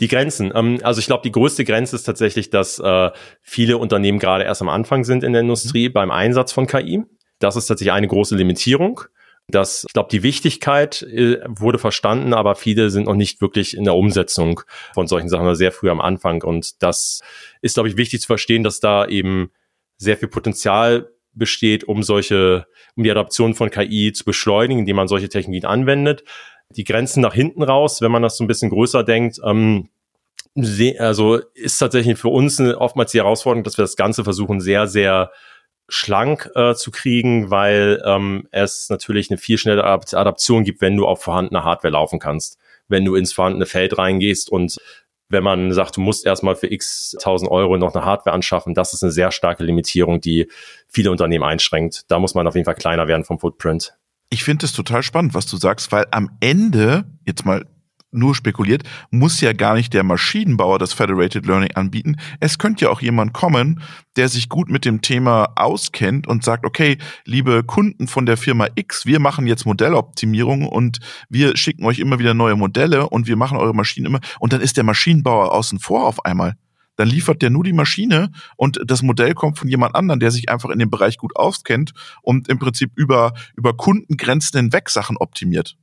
Die 0.00 0.08
Grenzen. 0.08 0.52
Ähm, 0.54 0.78
also 0.82 1.00
ich 1.00 1.06
glaube, 1.06 1.22
die 1.22 1.32
größte 1.32 1.64
Grenze 1.64 1.96
ist 1.96 2.04
tatsächlich, 2.04 2.50
dass 2.50 2.78
äh, 2.78 3.10
viele 3.40 3.78
Unternehmen 3.78 4.18
gerade 4.18 4.44
erst 4.44 4.62
am 4.62 4.68
Anfang 4.68 5.04
sind 5.04 5.24
in 5.24 5.32
der 5.32 5.42
Industrie 5.42 5.88
mhm. 5.88 5.92
beim 5.92 6.10
Einsatz 6.10 6.52
von 6.52 6.66
KI. 6.66 7.02
Das 7.38 7.56
ist 7.56 7.66
tatsächlich 7.66 7.92
eine 7.92 8.08
große 8.08 8.36
Limitierung. 8.36 9.02
Das, 9.48 9.84
ich 9.86 9.92
glaube, 9.92 10.10
die 10.10 10.22
Wichtigkeit 10.22 11.02
äh, 11.02 11.40
wurde 11.48 11.78
verstanden, 11.78 12.34
aber 12.34 12.54
viele 12.54 12.90
sind 12.90 13.06
noch 13.06 13.14
nicht 13.14 13.40
wirklich 13.40 13.76
in 13.76 13.84
der 13.84 13.96
Umsetzung 13.96 14.60
von 14.94 15.06
solchen 15.06 15.28
Sachen 15.28 15.54
sehr 15.54 15.72
früh 15.72 15.90
am 15.90 16.00
Anfang. 16.00 16.42
Und 16.42 16.82
das 16.82 17.20
ist, 17.60 17.74
glaube 17.74 17.88
ich, 17.88 17.96
wichtig 17.96 18.20
zu 18.20 18.26
verstehen, 18.26 18.62
dass 18.62 18.80
da 18.80 19.06
eben 19.06 19.50
sehr 19.96 20.16
viel 20.16 20.28
Potenzial 20.28 21.10
besteht, 21.32 21.84
um 21.84 22.02
solche, 22.02 22.66
um 22.96 23.02
die 23.02 23.10
Adaption 23.10 23.54
von 23.54 23.70
KI 23.70 24.12
zu 24.12 24.24
beschleunigen, 24.24 24.80
indem 24.80 24.96
man 24.96 25.08
solche 25.08 25.28
Technologien 25.28 25.64
anwendet 25.66 26.24
die 26.70 26.84
Grenzen 26.84 27.20
nach 27.20 27.34
hinten 27.34 27.62
raus, 27.62 28.00
wenn 28.00 28.12
man 28.12 28.22
das 28.22 28.36
so 28.36 28.44
ein 28.44 28.46
bisschen 28.46 28.70
größer 28.70 29.04
denkt. 29.04 29.40
Ähm, 29.44 29.88
also 30.98 31.36
ist 31.54 31.78
tatsächlich 31.78 32.18
für 32.18 32.28
uns 32.28 32.60
oftmals 32.60 33.12
die 33.12 33.18
Herausforderung, 33.18 33.64
dass 33.64 33.78
wir 33.78 33.84
das 33.84 33.96
Ganze 33.96 34.24
versuchen, 34.24 34.60
sehr, 34.60 34.86
sehr 34.86 35.30
schlank 35.88 36.50
äh, 36.54 36.74
zu 36.74 36.90
kriegen, 36.90 37.50
weil 37.50 38.02
ähm, 38.04 38.48
es 38.52 38.88
natürlich 38.90 39.30
eine 39.30 39.38
viel 39.38 39.58
schnellere 39.58 39.86
Adaption 39.86 40.64
gibt, 40.64 40.80
wenn 40.80 40.96
du 40.96 41.06
auf 41.06 41.22
vorhandene 41.22 41.64
Hardware 41.64 41.92
laufen 41.92 42.18
kannst. 42.18 42.58
Wenn 42.88 43.04
du 43.04 43.14
ins 43.14 43.32
vorhandene 43.32 43.66
Feld 43.66 43.98
reingehst 43.98 44.50
und 44.50 44.78
wenn 45.28 45.44
man 45.44 45.72
sagt, 45.72 45.96
du 45.96 46.00
musst 46.00 46.26
erstmal 46.26 46.56
für 46.56 46.66
x 46.66 47.16
tausend 47.20 47.50
Euro 47.50 47.76
noch 47.76 47.94
eine 47.94 48.04
Hardware 48.04 48.34
anschaffen, 48.34 48.74
das 48.74 48.94
ist 48.94 49.04
eine 49.04 49.12
sehr 49.12 49.30
starke 49.30 49.62
Limitierung, 49.62 50.20
die 50.20 50.48
viele 50.88 51.10
Unternehmen 51.12 51.44
einschränkt. 51.44 52.10
Da 52.10 52.18
muss 52.18 52.34
man 52.34 52.48
auf 52.48 52.56
jeden 52.56 52.64
Fall 52.64 52.74
kleiner 52.74 53.06
werden 53.06 53.24
vom 53.24 53.38
Footprint 53.38 53.94
ich 54.30 54.44
finde 54.44 54.64
es 54.64 54.72
total 54.72 55.02
spannend, 55.02 55.34
was 55.34 55.46
du 55.46 55.56
sagst, 55.56 55.92
weil 55.92 56.06
am 56.12 56.30
Ende, 56.40 57.04
jetzt 57.26 57.44
mal 57.44 57.66
nur 58.12 58.34
spekuliert, 58.34 58.82
muss 59.10 59.40
ja 59.40 59.52
gar 59.52 59.74
nicht 59.74 59.92
der 59.94 60.02
Maschinenbauer 60.02 60.78
das 60.78 60.92
Federated 60.92 61.46
Learning 61.46 61.72
anbieten. 61.74 62.16
Es 62.40 62.58
könnte 62.58 62.84
ja 62.84 62.90
auch 62.90 63.00
jemand 63.00 63.32
kommen, 63.32 63.82
der 64.16 64.28
sich 64.28 64.48
gut 64.48 64.68
mit 64.68 64.84
dem 64.84 65.00
Thema 65.00 65.52
auskennt 65.56 66.26
und 66.26 66.44
sagt, 66.44 66.64
okay, 66.64 66.98
liebe 67.24 67.62
Kunden 67.62 68.08
von 68.08 68.26
der 68.26 68.36
Firma 68.36 68.66
X, 68.74 69.06
wir 69.06 69.20
machen 69.20 69.46
jetzt 69.46 69.64
Modelloptimierung 69.64 70.66
und 70.66 70.98
wir 71.28 71.56
schicken 71.56 71.84
euch 71.84 71.98
immer 71.98 72.18
wieder 72.18 72.34
neue 72.34 72.56
Modelle 72.56 73.08
und 73.08 73.26
wir 73.26 73.36
machen 73.36 73.58
eure 73.58 73.74
Maschinen 73.74 74.06
immer. 74.06 74.20
Und 74.40 74.52
dann 74.52 74.60
ist 74.60 74.76
der 74.76 74.84
Maschinenbauer 74.84 75.52
außen 75.52 75.78
vor 75.78 76.06
auf 76.06 76.24
einmal 76.24 76.56
dann 76.96 77.08
liefert 77.08 77.42
der 77.42 77.50
nur 77.50 77.64
die 77.64 77.72
Maschine 77.72 78.30
und 78.56 78.80
das 78.84 79.02
Modell 79.02 79.34
kommt 79.34 79.58
von 79.58 79.68
jemand 79.68 79.94
anderem, 79.94 80.20
der 80.20 80.30
sich 80.30 80.50
einfach 80.50 80.70
in 80.70 80.78
dem 80.78 80.90
Bereich 80.90 81.16
gut 81.16 81.36
auskennt 81.36 81.92
und 82.22 82.48
im 82.48 82.58
Prinzip 82.58 82.92
über, 82.94 83.32
über 83.56 83.74
Kundengrenzen 83.74 84.60
hinweg 84.60 84.90
Sachen 84.90 85.16
optimiert. 85.16 85.76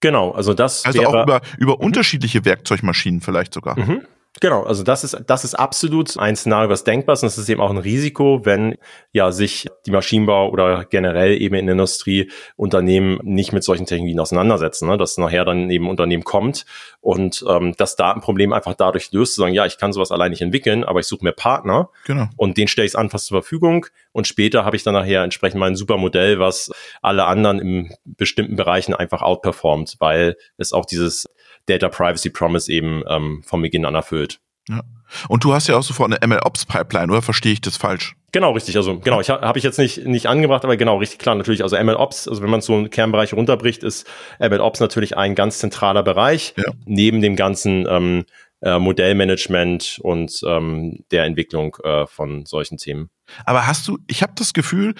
Genau, 0.00 0.32
also 0.32 0.52
das 0.52 0.84
Also 0.84 1.04
auch 1.06 1.22
über, 1.22 1.40
über 1.58 1.74
mhm. 1.74 1.86
unterschiedliche 1.86 2.44
Werkzeugmaschinen 2.44 3.20
vielleicht 3.20 3.54
sogar. 3.54 3.78
Mhm. 3.78 4.02
Genau, 4.40 4.64
also 4.64 4.82
das 4.82 5.02
ist, 5.02 5.16
das 5.26 5.44
ist 5.44 5.54
absolut 5.54 6.18
ein 6.18 6.36
Szenario, 6.36 6.68
was 6.68 6.84
denkbar 6.84 7.14
ist. 7.14 7.22
Und 7.22 7.28
es 7.28 7.38
ist 7.38 7.48
eben 7.48 7.60
auch 7.60 7.70
ein 7.70 7.78
Risiko, 7.78 8.44
wenn 8.44 8.76
ja 9.12 9.32
sich 9.32 9.66
die 9.86 9.90
Maschinenbau 9.90 10.50
oder 10.50 10.84
generell 10.84 11.40
eben 11.40 11.54
in 11.54 11.66
der 11.66 11.72
Industrie 11.72 12.30
Unternehmen 12.56 13.18
nicht 13.22 13.52
mit 13.52 13.64
solchen 13.64 13.86
Technologien 13.86 14.20
auseinandersetzen, 14.20 14.88
ne? 14.88 14.98
dass 14.98 15.16
nachher 15.16 15.44
dann 15.44 15.70
eben 15.70 15.88
Unternehmen 15.88 16.24
kommt 16.24 16.66
und 17.00 17.44
ähm, 17.48 17.74
das 17.78 17.96
Datenproblem 17.96 18.52
einfach 18.52 18.74
dadurch 18.74 19.10
löst, 19.12 19.34
zu 19.34 19.40
sagen, 19.40 19.54
ja, 19.54 19.64
ich 19.64 19.78
kann 19.78 19.92
sowas 19.92 20.10
allein 20.10 20.30
nicht 20.30 20.42
entwickeln, 20.42 20.84
aber 20.84 21.00
ich 21.00 21.06
suche 21.06 21.24
mir 21.24 21.32
Partner 21.32 21.88
genau. 22.04 22.28
und 22.36 22.58
den 22.58 22.68
stelle 22.68 22.86
ich 22.86 22.98
anfangs 22.98 23.26
zur 23.26 23.40
Verfügung 23.40 23.86
und 24.12 24.26
später 24.26 24.64
habe 24.64 24.76
ich 24.76 24.82
dann 24.82 24.94
nachher 24.94 25.22
entsprechend 25.22 25.60
mein 25.60 25.76
super 25.76 25.96
Modell, 25.96 26.38
was 26.38 26.70
alle 27.00 27.26
anderen 27.26 27.58
in 27.60 27.94
bestimmten 28.04 28.56
Bereichen 28.56 28.94
einfach 28.94 29.22
outperformt, 29.22 29.96
weil 29.98 30.36
es 30.58 30.72
auch 30.72 30.84
dieses 30.84 31.28
Data 31.66 31.88
Privacy 31.88 32.30
Promise 32.30 32.72
eben 32.72 33.02
ähm, 33.08 33.42
vom 33.44 33.62
Beginn 33.62 33.84
an 33.84 33.94
erfüllt. 33.94 34.40
Ja. 34.68 34.82
Und 35.28 35.44
du 35.44 35.54
hast 35.54 35.68
ja 35.68 35.76
auch 35.76 35.82
sofort 35.82 36.12
eine 36.12 36.26
MLOps-Pipeline, 36.26 37.12
oder 37.12 37.22
verstehe 37.22 37.52
ich 37.52 37.60
das 37.60 37.76
falsch? 37.76 38.16
Genau, 38.32 38.52
richtig. 38.52 38.76
Also 38.76 38.98
genau, 38.98 39.20
ich 39.20 39.30
habe 39.30 39.46
hab 39.46 39.56
ich 39.56 39.62
jetzt 39.62 39.78
nicht, 39.78 40.04
nicht 40.04 40.26
angebracht, 40.26 40.64
aber 40.64 40.76
genau, 40.76 40.98
richtig 40.98 41.20
klar, 41.20 41.34
natürlich. 41.36 41.62
Also 41.62 41.80
MLOps, 41.82 42.28
also 42.28 42.42
wenn 42.42 42.50
man 42.50 42.60
so 42.60 42.74
einen 42.74 42.90
Kernbereich 42.90 43.32
runterbricht, 43.32 43.82
ist 43.84 44.06
MLOps 44.40 44.80
natürlich 44.80 45.16
ein 45.16 45.34
ganz 45.34 45.58
zentraler 45.58 46.02
Bereich, 46.02 46.54
ja. 46.56 46.72
neben 46.84 47.22
dem 47.22 47.36
ganzen 47.36 47.86
ähm, 47.88 48.24
äh, 48.62 48.78
Modellmanagement 48.78 50.00
und 50.02 50.40
ähm, 50.46 51.04
der 51.10 51.24
Entwicklung 51.24 51.76
äh, 51.84 52.06
von 52.06 52.44
solchen 52.46 52.78
Themen. 52.78 53.10
Aber 53.44 53.66
hast 53.66 53.86
du, 53.88 53.98
ich 54.08 54.22
habe 54.22 54.32
das 54.36 54.52
Gefühl, 54.52 54.94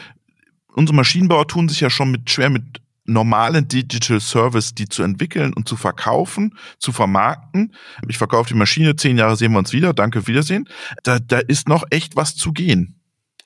unsere 0.74 0.94
Maschinenbauer 0.94 1.48
tun 1.48 1.68
sich 1.68 1.80
ja 1.80 1.90
schon 1.90 2.10
mit 2.10 2.30
schwer 2.30 2.50
mit 2.50 2.80
normalen 3.06 3.68
Digital 3.68 4.20
Service, 4.20 4.74
die 4.74 4.88
zu 4.88 5.02
entwickeln 5.02 5.52
und 5.54 5.68
zu 5.68 5.76
verkaufen, 5.76 6.56
zu 6.78 6.92
vermarkten. 6.92 7.74
Ich 8.08 8.18
verkaufe 8.18 8.48
die 8.48 8.58
Maschine, 8.58 8.96
zehn 8.96 9.18
Jahre 9.18 9.36
sehen 9.36 9.52
wir 9.52 9.58
uns 9.58 9.72
wieder, 9.72 9.92
danke, 9.92 10.26
Wiedersehen. 10.26 10.68
Da, 11.02 11.18
da 11.18 11.38
ist 11.38 11.68
noch 11.68 11.84
echt 11.90 12.16
was 12.16 12.36
zu 12.36 12.52
gehen. 12.52 12.96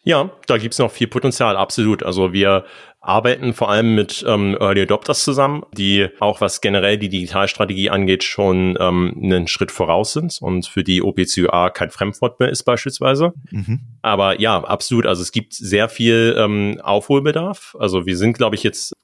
Ja, 0.03 0.31
da 0.47 0.57
gibt's 0.57 0.79
noch 0.79 0.91
viel 0.91 1.09
Potenzial, 1.09 1.57
absolut. 1.57 2.03
Also 2.03 2.33
wir 2.33 2.65
arbeiten 3.01 3.53
vor 3.53 3.71
allem 3.71 3.95
mit 3.95 4.25
ähm, 4.27 4.57
Early 4.59 4.83
Adopters 4.83 5.25
zusammen, 5.25 5.63
die 5.77 6.09
auch 6.21 6.41
was 6.41 6.63
generell 6.63 6.97
die 6.97 7.11
Digitalstrategie 7.11 7.91
angeht, 7.91 8.25
schon 8.25 8.79
ähm, 8.81 9.15
einen 9.23 9.47
Schritt 9.47 9.71
voraus 9.71 10.15
sind 10.15 10.39
und 10.41 10.67
für 10.67 10.85
die 10.85 11.03
OPCUA 11.03 11.71
kein 11.71 11.91
Fremdwort 11.91 12.41
mehr 12.41 12.49
ist 12.49 12.63
beispielsweise. 12.65 13.33
Mhm. 13.51 13.81
Aber 14.01 14.41
ja, 14.41 14.63
absolut. 14.63 15.07
Also 15.07 15.23
es 15.23 15.33
gibt 15.33 15.53
sehr 15.53 15.89
viel 15.89 16.35
ähm, 16.39 16.81
Aufholbedarf. 16.83 17.77
Also 17.79 18.07
wir 18.07 18.17
sind, 18.17 18.39
glaube 18.39 18.57
ich, 18.57 18.63
jetzt 18.63 18.95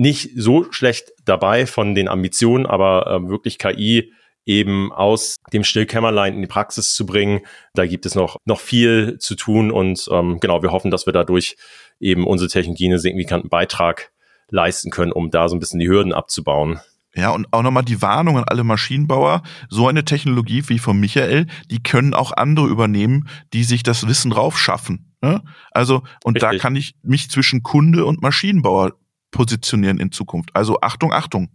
nicht 0.00 0.30
so 0.34 0.72
schlecht 0.72 1.12
dabei 1.26 1.66
von 1.66 1.94
den 1.94 2.08
Ambitionen, 2.08 2.64
aber 2.64 3.06
äh, 3.06 3.28
wirklich 3.28 3.58
KI 3.58 4.14
eben 4.46 4.92
aus 4.92 5.36
dem 5.52 5.62
Stillkämmerlein 5.62 6.34
in 6.34 6.40
die 6.40 6.46
Praxis 6.46 6.94
zu 6.94 7.04
bringen. 7.04 7.40
Da 7.74 7.86
gibt 7.86 8.06
es 8.06 8.14
noch, 8.14 8.38
noch 8.46 8.60
viel 8.60 9.18
zu 9.18 9.34
tun 9.34 9.70
und 9.70 10.08
ähm, 10.10 10.40
genau, 10.40 10.62
wir 10.62 10.72
hoffen, 10.72 10.90
dass 10.90 11.04
wir 11.04 11.12
dadurch 11.12 11.56
eben 12.00 12.26
unsere 12.26 12.48
Technologie 12.48 12.86
einen 12.86 12.98
signifikanten 12.98 13.50
Beitrag 13.50 14.10
leisten 14.48 14.90
können, 14.90 15.12
um 15.12 15.30
da 15.30 15.50
so 15.50 15.56
ein 15.56 15.60
bisschen 15.60 15.80
die 15.80 15.88
Hürden 15.88 16.14
abzubauen. 16.14 16.80
Ja, 17.14 17.30
und 17.32 17.52
auch 17.52 17.62
nochmal 17.62 17.84
die 17.84 18.00
Warnung 18.00 18.38
an 18.38 18.44
alle 18.44 18.64
Maschinenbauer. 18.64 19.42
So 19.68 19.86
eine 19.86 20.06
Technologie 20.06 20.62
wie 20.68 20.78
von 20.78 20.98
Michael, 20.98 21.46
die 21.70 21.82
können 21.82 22.14
auch 22.14 22.32
andere 22.32 22.68
übernehmen, 22.68 23.28
die 23.52 23.64
sich 23.64 23.82
das 23.82 24.08
Wissen 24.08 24.32
raufschaffen. 24.32 25.12
Ne? 25.20 25.42
Also, 25.72 26.04
und 26.24 26.36
Richtig. 26.36 26.50
da 26.50 26.58
kann 26.58 26.76
ich 26.76 26.94
mich 27.02 27.30
zwischen 27.30 27.62
Kunde 27.62 28.06
und 28.06 28.22
Maschinenbauer 28.22 28.92
positionieren 29.30 29.98
in 29.98 30.12
Zukunft. 30.12 30.50
Also 30.54 30.80
Achtung, 30.80 31.12
Achtung. 31.12 31.50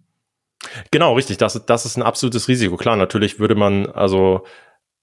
Genau, 0.92 1.14
richtig. 1.14 1.38
Das, 1.38 1.66
das 1.66 1.86
ist 1.86 1.98
ein 1.98 2.04
absolutes 2.04 2.48
Risiko. 2.48 2.78
Klar, 2.78 2.96
natürlich 2.96 3.40
würde 3.40 3.56
man, 3.56 3.88
also 3.88 4.46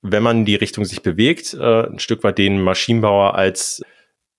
wenn 0.00 0.22
man 0.22 0.38
in 0.38 0.44
die 0.44 0.56
Richtung 0.56 0.85
sich 0.85 1.02
bewegt, 1.02 1.54
äh, 1.54 1.87
ein 1.87 1.98
Stück 1.98 2.24
weit 2.24 2.38
den 2.38 2.61
Maschinenbauer 2.61 3.35
als 3.35 3.82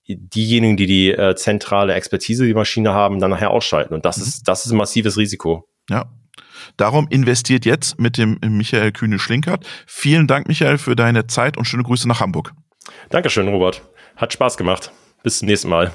diejenigen, 0.08 0.76
die 0.76 0.86
die 0.86 1.12
äh, 1.12 1.36
zentrale 1.36 1.94
Expertise 1.94 2.46
die 2.46 2.54
Maschine 2.54 2.94
haben, 2.94 3.20
dann 3.20 3.32
nachher 3.32 3.52
ausschalten. 3.52 3.94
Und 3.94 4.06
das 4.06 4.18
mhm. 4.18 4.24
ist, 4.24 4.48
das 4.48 4.66
ist 4.66 4.72
ein 4.72 4.78
massives 4.78 5.18
Risiko. 5.18 5.68
Ja. 5.90 6.06
Darum 6.78 7.08
investiert 7.10 7.66
jetzt 7.66 8.00
mit 8.00 8.18
dem 8.18 8.40
Michael 8.42 8.92
Kühne-Schlinkert. 8.92 9.66
Vielen 9.86 10.28
Dank, 10.28 10.48
Michael, 10.48 10.78
für 10.78 10.96
deine 10.96 11.28
Zeit 11.28 11.58
und 11.58 11.66
schöne 11.66 11.84
Grüße 11.84 12.08
nach 12.08 12.20
Hamburg. 12.20 12.54
Dankeschön, 13.10 13.48
Robert. 13.48 13.82
Hat 14.16 14.34
Spaß 14.34 14.58
gemacht. 14.58 14.92
Bis 15.24 15.40
zum 15.40 15.48
nächsten 15.48 15.70
Mal. 15.70 15.94